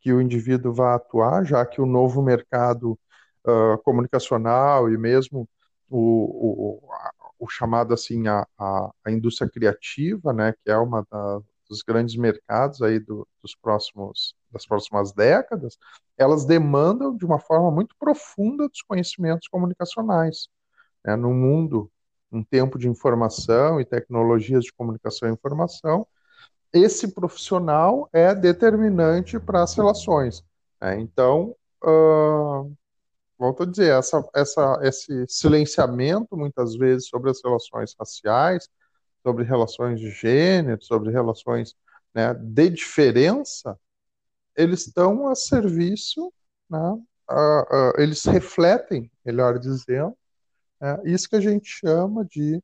que 0.00 0.12
o 0.12 0.20
indivíduo 0.20 0.72
vá 0.72 0.94
atuar, 0.96 1.44
já 1.44 1.64
que 1.64 1.80
o 1.80 1.86
novo 1.86 2.22
mercado 2.22 2.98
uh, 3.46 3.78
comunicacional 3.84 4.90
e 4.90 4.98
mesmo 4.98 5.48
o, 5.88 6.80
o, 6.80 6.88
o 7.38 7.48
chamado 7.48 7.94
assim 7.94 8.26
a, 8.26 8.46
a, 8.58 8.90
a, 9.04 9.10
indústria 9.10 9.48
criativa, 9.48 10.32
né, 10.32 10.52
que 10.52 10.70
é 10.70 10.76
uma 10.76 11.06
da, 11.10 11.40
dos 11.68 11.82
grandes 11.82 12.16
mercados 12.16 12.82
aí 12.82 12.98
do, 12.98 13.26
dos 13.42 13.54
próximos 13.54 14.34
das 14.50 14.66
próximas 14.66 15.12
décadas, 15.12 15.76
elas 16.16 16.46
demandam 16.46 17.14
de 17.14 17.24
uma 17.26 17.38
forma 17.38 17.70
muito 17.70 17.94
profunda 17.98 18.68
dos 18.68 18.80
conhecimentos 18.82 19.48
comunicacionais. 19.48 20.48
Né? 21.04 21.14
No 21.16 21.32
mundo 21.34 21.90
um 22.32 22.42
tempo 22.42 22.78
de 22.78 22.88
informação 22.88 23.80
e 23.80 23.84
tecnologias 23.84 24.64
de 24.64 24.72
comunicação 24.72 25.28
e 25.28 25.32
informação, 25.32 26.06
esse 26.72 27.08
profissional 27.08 28.08
é 28.12 28.34
determinante 28.34 29.38
para 29.38 29.62
as 29.62 29.74
relações. 29.74 30.42
Né? 30.80 31.00
Então, 31.00 31.54
uh, 31.84 32.72
volto 33.38 33.62
a 33.62 33.66
dizer, 33.66 33.90
essa, 33.92 34.28
essa, 34.34 34.80
esse 34.82 35.24
silenciamento, 35.28 36.36
muitas 36.36 36.76
vezes, 36.76 37.08
sobre 37.08 37.30
as 37.30 37.40
relações 37.42 37.94
raciais, 37.98 38.68
sobre 39.26 39.42
relações 39.42 39.98
de 39.98 40.08
gênero, 40.08 40.80
sobre 40.80 41.10
relações 41.10 41.74
né, 42.14 42.32
de 42.32 42.70
diferença, 42.70 43.76
eles 44.56 44.86
estão 44.86 45.26
a 45.26 45.34
serviço, 45.34 46.32
né, 46.70 46.78
uh, 46.78 47.02
uh, 47.32 48.00
eles 48.00 48.22
refletem, 48.24 49.10
melhor 49.24 49.58
dizendo, 49.58 50.16
né, 50.80 51.00
isso 51.04 51.28
que 51.28 51.34
a 51.34 51.40
gente 51.40 51.66
chama 51.68 52.24
de, 52.24 52.62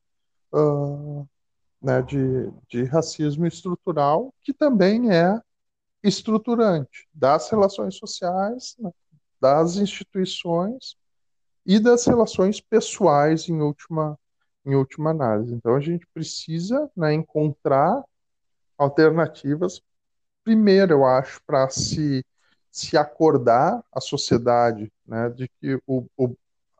uh, 0.53 1.27
né, 1.81 2.01
de, 2.01 2.49
de 2.69 2.85
racismo 2.85 3.45
estrutural, 3.45 4.33
que 4.41 4.53
também 4.53 5.13
é 5.13 5.37
estruturante 6.01 7.09
das 7.13 7.49
relações 7.49 7.97
sociais, 7.97 8.77
né, 8.79 8.89
das 9.41 9.75
instituições 9.75 10.95
e 11.65 11.77
das 11.77 12.05
relações 12.05 12.61
pessoais 12.61 13.49
em 13.49 13.61
última, 13.61 14.17
em 14.65 14.75
última 14.75 15.11
análise. 15.11 15.53
Então 15.53 15.75
a 15.75 15.79
gente 15.79 16.05
precisa 16.13 16.89
né, 16.95 17.13
encontrar 17.13 18.03
alternativas, 18.77 19.81
primeiro, 20.43 20.93
eu 20.93 21.05
acho, 21.05 21.41
para 21.45 21.69
se, 21.69 22.25
se 22.71 22.97
acordar 22.97 23.83
a 23.91 24.01
sociedade 24.01 24.91
né, 25.05 25.29
de 25.29 25.47
que 25.59 25.79
o, 25.87 26.05
o, 26.17 26.35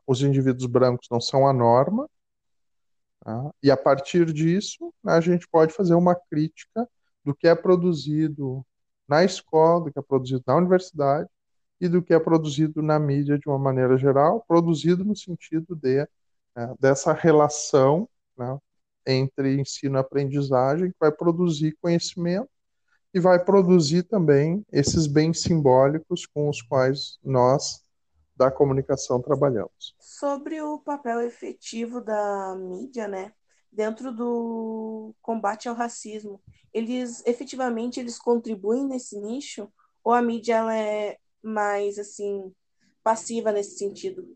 os 0.06 0.22
indivíduos 0.22 0.66
brancos 0.66 1.08
não 1.10 1.20
são 1.20 1.46
a 1.46 1.52
norma, 1.52 2.08
tá? 3.20 3.50
e 3.62 3.70
a 3.70 3.76
partir 3.76 4.32
disso 4.32 4.92
né, 5.02 5.14
a 5.14 5.20
gente 5.20 5.48
pode 5.48 5.72
fazer 5.72 5.94
uma 5.94 6.14
crítica 6.14 6.88
do 7.24 7.34
que 7.34 7.48
é 7.48 7.54
produzido 7.54 8.64
na 9.08 9.24
escola, 9.24 9.84
do 9.84 9.92
que 9.92 9.98
é 9.98 10.02
produzido 10.02 10.42
na 10.46 10.56
universidade 10.56 11.28
e 11.80 11.88
do 11.88 12.02
que 12.02 12.14
é 12.14 12.18
produzido 12.18 12.82
na 12.82 12.98
mídia 12.98 13.38
de 13.38 13.48
uma 13.48 13.58
maneira 13.58 13.96
geral, 13.96 14.44
produzido 14.46 15.04
no 15.04 15.16
sentido 15.16 15.74
de 15.74 16.06
né, 16.56 16.74
dessa 16.78 17.12
relação 17.12 18.08
né, 18.36 18.58
entre 19.06 19.60
ensino 19.60 19.96
e 19.96 20.00
aprendizagem 20.00 20.90
que 20.90 20.96
vai 20.98 21.12
produzir 21.12 21.76
conhecimento 21.80 22.48
e 23.12 23.20
vai 23.20 23.42
produzir 23.42 24.02
também 24.04 24.64
esses 24.72 25.06
bens 25.06 25.40
simbólicos 25.40 26.26
com 26.26 26.48
os 26.48 26.60
quais 26.60 27.18
nós 27.22 27.84
da 28.36 28.50
comunicação 28.50 29.22
trabalhamos. 29.22 29.94
Sobre 30.00 30.60
o 30.60 30.78
papel 30.80 31.20
efetivo 31.20 32.00
da 32.00 32.56
mídia, 32.56 33.06
né, 33.06 33.32
dentro 33.70 34.12
do 34.12 35.14
combate 35.22 35.68
ao 35.68 35.74
racismo, 35.74 36.40
eles 36.72 37.24
efetivamente 37.26 38.00
eles 38.00 38.18
contribuem 38.18 38.84
nesse 38.84 39.20
nicho 39.20 39.68
ou 40.02 40.12
a 40.12 40.20
mídia 40.20 40.56
ela 40.56 40.76
é 40.76 41.16
mais 41.42 41.98
assim 41.98 42.52
passiva 43.02 43.52
nesse 43.52 43.78
sentido? 43.78 44.26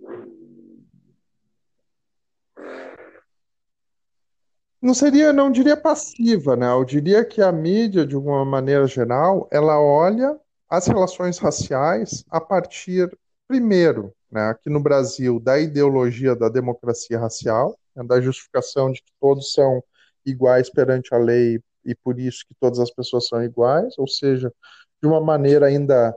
Não 4.81 4.95
seria, 4.95 5.33
não 5.33 5.51
diria 5.51 5.77
passiva, 5.77 6.55
né? 6.57 6.71
Eu 6.71 6.85
diria 6.85 7.25
que 7.25 7.43
a 7.43 7.51
mídia, 7.51 8.07
de 8.07 8.17
uma 8.17 8.45
maneira 8.45 8.87
geral, 8.87 9.49
ela 9.51 9.81
olha 9.81 10.38
as 10.71 10.87
relações 10.87 11.38
raciais 11.38 12.25
a 12.31 12.41
partir, 12.41 13.11
primeiro, 13.49 14.12
né, 14.31 14.51
aqui 14.51 14.69
no 14.71 14.81
Brasil, 14.81 15.41
da 15.41 15.59
ideologia 15.59 16.37
da 16.37 16.49
democracia 16.49 17.19
racial, 17.19 17.77
né, 17.97 18.05
da 18.05 18.21
justificação 18.21 18.93
de 18.93 19.03
que 19.03 19.11
todos 19.21 19.53
são 19.53 19.83
iguais 20.25 20.71
perante 20.71 21.14
a 21.14 21.19
lei 21.19 21.61
e 21.85 21.95
por 21.95 22.19
isso 22.21 22.45
que 22.47 22.55
todas 22.61 22.79
as 22.79 22.91
pessoas 22.91 23.27
são 23.27 23.43
iguais, 23.43 23.95
ou 23.99 24.07
seja, 24.07 24.53
de 25.03 25.09
uma 25.09 25.21
maneira 25.21 25.67
ainda 25.67 26.14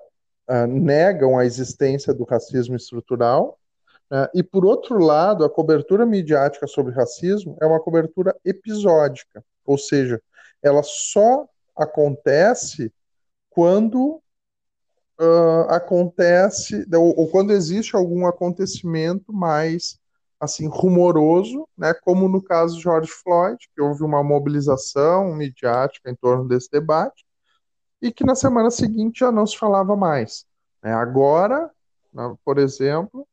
uh, 0.50 0.67
negam 0.67 1.38
a 1.39 1.45
existência 1.45 2.13
do 2.13 2.26
racismo 2.26 2.76
estrutural. 2.76 3.58
Uh, 4.12 4.28
e, 4.34 4.43
por 4.43 4.65
outro 4.65 5.00
lado, 5.00 5.45
a 5.45 5.50
cobertura 5.50 6.06
midiática 6.06 6.67
sobre 6.67 6.93
racismo 6.93 7.58
é 7.62 7.65
uma 7.65 7.80
cobertura 7.80 8.36
episódica, 8.43 9.41
ou 9.65 9.78
seja, 9.78 10.21
ela 10.62 10.84
só 10.84 11.47
acontece 11.78 12.93
quando 13.50 14.21
uh, 15.19 15.69
acontece, 15.69 16.86
ou, 16.93 17.19
ou, 17.19 17.28
quando 17.30 17.52
existe 17.52 17.95
algum 17.95 18.28
acontecimento 18.28 19.32
mais 19.32 19.97
assim 20.39 20.67
rumoroso, 20.67 21.67
né, 21.78 21.93
como 21.93 22.28
no 22.28 22.43
caso 22.43 22.76
de 22.76 22.82
George 22.82 23.12
Floyd, 23.12 23.58
que 23.74 23.82
houve 23.82 24.04
uma 24.04 24.24
mobilização 24.24 25.36
midiática 25.36 26.10
em 26.10 26.15
torno 26.15 26.47
desse 26.47 26.69
debate, 26.69 27.24
e 28.02 28.12
que 28.12 28.26
na 28.26 28.36
semana 28.36 28.71
seguinte 28.71 29.19
já 29.19 29.32
não 29.32 29.45
se 29.45 29.56
falava 29.56 29.95
mais. 29.95 30.45
Né? 30.84 30.91
Agora, 30.91 31.69
por 32.43 32.58
exemplo, 32.58 33.28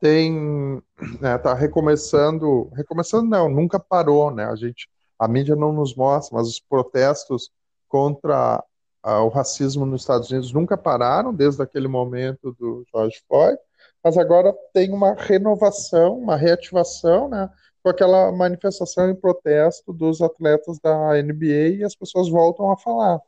tem 0.00 0.82
né, 1.20 1.36
recomeçando, 1.56 2.70
recomeçando 2.74 3.28
não, 3.28 3.48
nunca 3.48 3.78
parou, 3.78 4.30
né? 4.30 4.44
A 4.44 4.56
gente, 4.56 4.88
a 5.18 5.28
mídia 5.28 5.56
não 5.56 5.72
nos 5.72 5.94
mostra, 5.94 6.36
mas 6.36 6.48
os 6.48 6.60
protestos 6.60 7.50
contra 7.88 8.62
o 9.02 9.28
racismo 9.28 9.86
nos 9.86 10.02
Estados 10.02 10.30
Unidos 10.30 10.52
nunca 10.52 10.76
pararam 10.76 11.32
desde 11.32 11.62
aquele 11.62 11.86
momento 11.86 12.52
do 12.58 12.84
George 12.92 13.22
Floyd, 13.28 13.56
mas 14.02 14.18
agora 14.18 14.52
tem 14.72 14.92
uma 14.92 15.14
renovação, 15.14 16.18
uma 16.18 16.36
reativação, 16.36 17.28
né? 17.28 17.48
Com 17.82 17.90
aquela 17.90 18.32
manifestação 18.32 19.08
em 19.08 19.14
protesto 19.14 19.92
dos 19.92 20.20
atletas 20.20 20.80
da 20.80 21.22
NBA 21.22 21.76
e 21.78 21.84
as 21.84 21.94
pessoas 21.94 22.28
voltam 22.28 22.70
a 22.70 22.76
falar. 22.76 23.20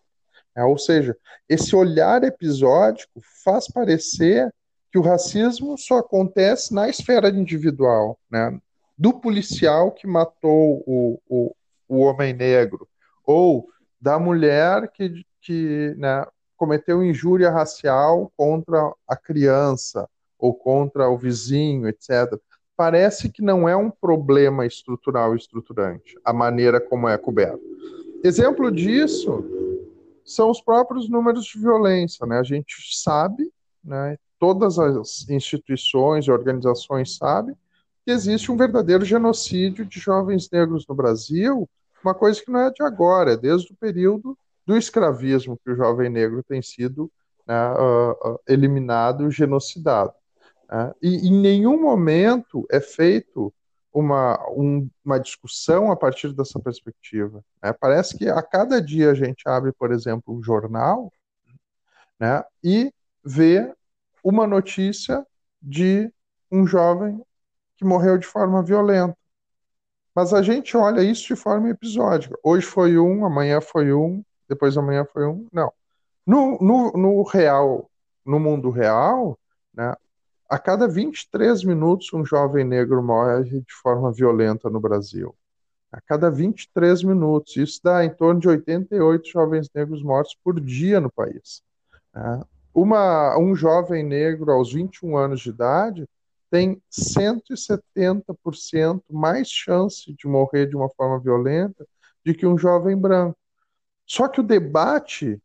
É, 0.56 0.64
ou 0.64 0.76
seja, 0.76 1.16
esse 1.48 1.76
olhar 1.76 2.24
episódico 2.24 3.20
faz 3.44 3.68
parecer 3.68 4.52
que 4.90 4.98
o 4.98 5.02
racismo 5.02 5.76
só 5.76 5.98
acontece 5.98 6.74
na 6.74 6.88
esfera 6.88 7.28
individual, 7.28 8.18
né? 8.30 8.58
do 8.96 9.12
policial 9.12 9.92
que 9.92 10.06
matou 10.06 10.82
o, 10.86 11.20
o, 11.28 11.54
o 11.88 12.00
homem 12.00 12.32
negro, 12.32 12.88
ou 13.24 13.68
da 14.00 14.18
mulher 14.18 14.90
que, 14.90 15.24
que 15.40 15.94
né, 15.96 16.26
cometeu 16.56 17.04
injúria 17.04 17.50
racial 17.50 18.32
contra 18.36 18.92
a 19.06 19.16
criança, 19.16 20.08
ou 20.38 20.52
contra 20.54 21.08
o 21.08 21.16
vizinho, 21.16 21.88
etc. 21.88 22.38
Parece 22.76 23.28
que 23.28 23.42
não 23.42 23.68
é 23.68 23.76
um 23.76 23.90
problema 23.90 24.66
estrutural 24.66 25.34
estruturante, 25.34 26.16
a 26.24 26.32
maneira 26.32 26.80
como 26.80 27.08
é 27.08 27.16
coberto. 27.16 27.62
Exemplo 28.24 28.70
disso 28.70 29.44
são 30.24 30.50
os 30.50 30.60
próprios 30.60 31.08
números 31.08 31.44
de 31.46 31.58
violência. 31.58 32.26
Né? 32.26 32.38
A 32.38 32.42
gente 32.42 32.74
sabe, 32.92 33.50
né, 33.82 34.18
todas 34.38 34.78
as 34.78 35.28
instituições 35.28 36.26
e 36.26 36.30
organizações 36.30 37.16
sabem, 37.16 37.54
que 38.04 38.12
existe 38.12 38.50
um 38.50 38.56
verdadeiro 38.56 39.04
genocídio 39.04 39.84
de 39.84 39.98
jovens 39.98 40.48
negros 40.50 40.86
no 40.88 40.94
Brasil, 40.94 41.68
uma 42.02 42.14
coisa 42.14 42.42
que 42.42 42.50
não 42.50 42.60
é 42.60 42.70
de 42.70 42.82
agora, 42.82 43.32
é 43.32 43.36
desde 43.36 43.72
o 43.72 43.76
período 43.76 44.38
do 44.64 44.76
escravismo 44.76 45.58
que 45.64 45.70
o 45.70 45.76
jovem 45.76 46.08
negro 46.08 46.42
tem 46.42 46.62
sido 46.62 47.10
né, 47.46 47.72
uh, 47.72 48.38
eliminado, 48.46 49.30
genocidado. 49.30 50.12
Uh, 50.64 50.94
e 51.02 51.28
em 51.28 51.40
nenhum 51.40 51.80
momento 51.80 52.66
é 52.70 52.80
feito 52.80 53.52
uma, 53.92 54.38
um, 54.50 54.88
uma 55.04 55.18
discussão 55.18 55.90
a 55.90 55.96
partir 55.96 56.32
dessa 56.32 56.60
perspectiva. 56.60 57.42
Né? 57.62 57.72
Parece 57.72 58.16
que 58.16 58.28
a 58.28 58.42
cada 58.42 58.80
dia 58.80 59.10
a 59.10 59.14
gente 59.14 59.48
abre, 59.48 59.72
por 59.72 59.90
exemplo, 59.90 60.34
um 60.36 60.42
jornal 60.42 61.10
né, 62.20 62.44
e 62.62 62.92
vê 63.24 63.72
uma 64.28 64.46
notícia 64.46 65.26
de 65.60 66.12
um 66.52 66.66
jovem 66.66 67.24
que 67.78 67.84
morreu 67.84 68.18
de 68.18 68.26
forma 68.26 68.62
violenta. 68.62 69.16
Mas 70.14 70.34
a 70.34 70.42
gente 70.42 70.76
olha 70.76 71.00
isso 71.00 71.28
de 71.28 71.36
forma 71.36 71.70
episódica. 71.70 72.38
Hoje 72.42 72.66
foi 72.66 72.98
um, 72.98 73.24
amanhã 73.24 73.58
foi 73.62 73.90
um, 73.90 74.22
depois 74.46 74.76
amanhã 74.76 75.06
foi 75.06 75.26
um. 75.26 75.48
Não. 75.50 75.72
No, 76.26 76.58
no, 76.58 76.92
no 76.92 77.22
real, 77.22 77.90
no 78.26 78.38
mundo 78.38 78.68
real, 78.68 79.38
né, 79.72 79.94
a 80.46 80.58
cada 80.58 80.86
23 80.86 81.64
minutos, 81.64 82.12
um 82.12 82.22
jovem 82.22 82.66
negro 82.66 83.02
morre 83.02 83.44
de 83.48 83.74
forma 83.82 84.12
violenta 84.12 84.68
no 84.68 84.78
Brasil. 84.78 85.34
A 85.90 86.02
cada 86.02 86.30
23 86.30 87.02
minutos. 87.02 87.56
Isso 87.56 87.80
dá 87.82 88.04
em 88.04 88.10
torno 88.10 88.40
de 88.40 88.48
88 88.48 89.26
jovens 89.26 89.70
negros 89.74 90.02
mortos 90.02 90.36
por 90.44 90.60
dia 90.60 91.00
no 91.00 91.10
país. 91.10 91.62
Né? 92.14 92.42
Uma, 92.74 93.38
um 93.38 93.54
jovem 93.54 94.04
negro 94.04 94.52
aos 94.52 94.72
21 94.72 95.16
anos 95.16 95.40
de 95.40 95.50
idade 95.50 96.08
tem 96.50 96.82
170% 96.90 99.02
mais 99.10 99.48
chance 99.48 100.12
de 100.14 100.26
morrer 100.26 100.66
de 100.66 100.76
uma 100.76 100.88
forma 100.90 101.18
violenta 101.18 101.86
do 102.24 102.34
que 102.34 102.46
um 102.46 102.56
jovem 102.56 102.96
branco. 102.96 103.36
Só 104.06 104.28
que 104.28 104.40
o 104.40 104.44
debate 104.44 105.40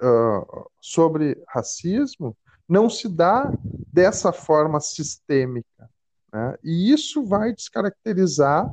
uh, 0.00 0.70
sobre 0.80 1.42
racismo 1.48 2.36
não 2.68 2.88
se 2.88 3.08
dá 3.08 3.52
dessa 3.92 4.32
forma 4.32 4.80
sistêmica. 4.80 5.90
Né? 6.32 6.56
E 6.62 6.92
isso 6.92 7.24
vai 7.24 7.52
descaracterizar 7.52 8.72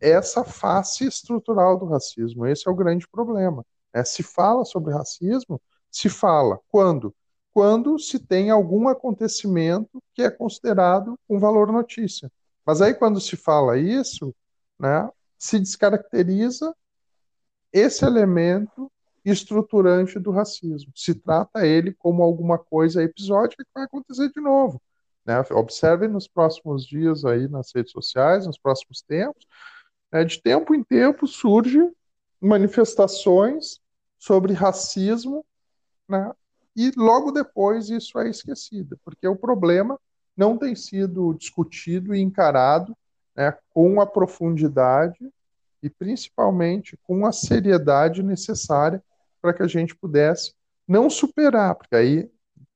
essa 0.00 0.44
face 0.44 1.06
estrutural 1.06 1.78
do 1.78 1.86
racismo. 1.86 2.46
Esse 2.46 2.68
é 2.68 2.70
o 2.70 2.74
grande 2.74 3.08
problema. 3.08 3.64
Né? 3.94 4.04
Se 4.04 4.22
fala 4.22 4.64
sobre 4.64 4.92
racismo, 4.92 5.60
se 5.90 6.08
fala 6.08 6.58
quando? 6.68 7.14
Quando 7.54 7.98
se 8.00 8.18
tem 8.18 8.50
algum 8.50 8.88
acontecimento 8.88 10.02
que 10.12 10.22
é 10.22 10.30
considerado 10.30 11.18
um 11.28 11.38
valor 11.38 11.70
notícia. 11.70 12.30
Mas 12.66 12.82
aí, 12.82 12.92
quando 12.92 13.20
se 13.20 13.36
fala 13.36 13.78
isso, 13.78 14.34
né, 14.78 15.08
se 15.38 15.60
descaracteriza 15.60 16.74
esse 17.72 18.04
elemento 18.04 18.90
estruturante 19.24 20.18
do 20.18 20.30
racismo. 20.32 20.92
Se 20.96 21.14
trata 21.14 21.66
ele 21.66 21.94
como 21.94 22.22
alguma 22.22 22.58
coisa 22.58 23.02
episódica 23.02 23.64
que 23.64 23.70
vai 23.72 23.84
acontecer 23.84 24.30
de 24.30 24.40
novo. 24.40 24.82
Né? 25.24 25.42
Observem 25.52 26.08
nos 26.08 26.26
próximos 26.26 26.84
dias 26.84 27.24
aí 27.24 27.48
nas 27.48 27.72
redes 27.74 27.92
sociais, 27.92 28.46
nos 28.46 28.58
próximos 28.58 29.00
tempos, 29.00 29.46
né? 30.12 30.24
de 30.24 30.42
tempo 30.42 30.74
em 30.74 30.82
tempo 30.82 31.26
surge 31.26 31.80
manifestações 32.40 33.80
sobre 34.18 34.52
racismo, 34.52 35.44
né? 36.08 36.32
E 36.76 36.90
logo 36.96 37.30
depois 37.30 37.88
isso 37.88 38.18
é 38.18 38.28
esquecido, 38.28 38.98
porque 39.04 39.26
o 39.26 39.36
problema 39.36 39.98
não 40.36 40.58
tem 40.58 40.74
sido 40.74 41.34
discutido 41.34 42.14
e 42.14 42.20
encarado 42.20 42.96
né, 43.36 43.56
com 43.70 44.00
a 44.00 44.06
profundidade 44.06 45.32
e 45.82 45.88
principalmente 45.90 46.98
com 47.02 47.26
a 47.26 47.32
seriedade 47.32 48.22
necessária 48.22 49.02
para 49.40 49.52
que 49.52 49.62
a 49.62 49.66
gente 49.66 49.94
pudesse 49.94 50.54
não 50.88 51.08
superar, 51.08 51.74
porque 51.74 51.94
aí, 51.94 52.30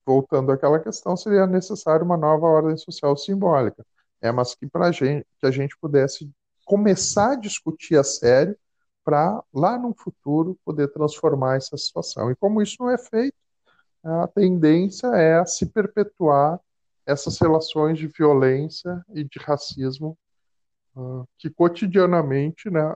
voltando 0.07 0.53
àquela 0.53 0.79
questão, 0.79 1.17
seria 1.17 1.47
necessário 1.47 2.05
uma 2.05 2.17
nova 2.17 2.47
ordem 2.47 2.77
social 2.77 3.17
simbólica, 3.17 3.85
é, 4.21 4.31
mas 4.31 4.55
que 4.55 4.67
para 4.67 4.93
gente, 4.93 5.27
que 5.39 5.47
a 5.47 5.51
gente 5.51 5.77
pudesse 5.79 6.31
começar 6.65 7.33
a 7.33 7.37
discutir 7.37 7.97
a 7.97 8.05
sério 8.05 8.57
para 9.05 9.43
lá 9.55 9.79
no 9.79 9.95
futuro 9.95 10.59
poder 10.65 10.89
transformar 10.89 11.57
essa 11.57 11.77
situação. 11.79 12.31
E 12.31 12.37
como 12.37 12.61
isso 12.61 12.77
não 12.79 12.91
é 12.91 12.99
feito, 12.99 13.35
a 14.03 14.29
tendência 14.29 15.09
é 15.09 15.39
a 15.39 15.47
se 15.47 15.67
perpetuar 15.67 16.61
essas 17.07 17.39
relações 17.39 17.99
de 17.99 18.07
violência 18.07 19.03
e 19.15 19.25
de 19.25 19.39
racismo 19.39 20.17
uh, 20.95 21.27
que 21.39 21.49
cotidianamente 21.49 22.71
né, 22.71 22.95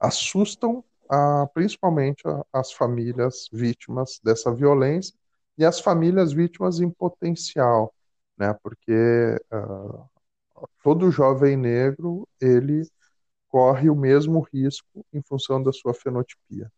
assustam 0.00 0.84
a, 1.08 1.46
principalmente 1.54 2.26
a, 2.26 2.44
as 2.52 2.72
famílias 2.72 3.48
vítimas 3.52 4.20
dessa 4.22 4.52
violência 4.52 5.14
e 5.56 5.64
as 5.64 5.80
famílias 5.80 6.32
vítimas 6.32 6.80
em 6.80 6.90
potencial, 6.90 7.94
né? 8.36 8.54
Porque 8.62 9.38
uh, 9.52 10.08
todo 10.82 11.10
jovem 11.10 11.56
negro 11.56 12.26
ele 12.40 12.88
corre 13.48 13.90
o 13.90 13.94
mesmo 13.94 14.40
risco 14.52 15.04
em 15.12 15.22
função 15.22 15.62
da 15.62 15.72
sua 15.72 15.92
fenotipia. 15.92 16.72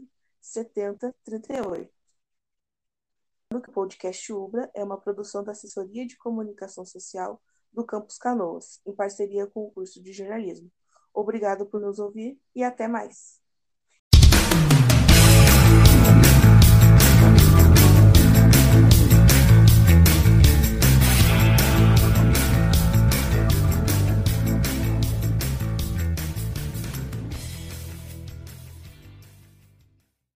70 0.40 1.14
38. 1.24 1.90
O 3.54 3.60
podcast 3.72 4.32
Ubra 4.32 4.70
é 4.74 4.84
uma 4.84 5.00
produção 5.00 5.42
da 5.42 5.52
Assessoria 5.52 6.06
de 6.06 6.18
Comunicação 6.18 6.84
Social 6.84 7.40
do 7.74 7.84
Campus 7.84 8.16
Canoas, 8.18 8.80
em 8.86 8.94
parceria 8.94 9.46
com 9.46 9.64
o 9.64 9.70
curso 9.70 10.02
de 10.02 10.12
jornalismo. 10.12 10.70
Obrigado 11.12 11.66
por 11.66 11.80
nos 11.80 11.98
ouvir 11.98 12.38
e 12.54 12.62
até 12.62 12.88
mais. 12.88 13.43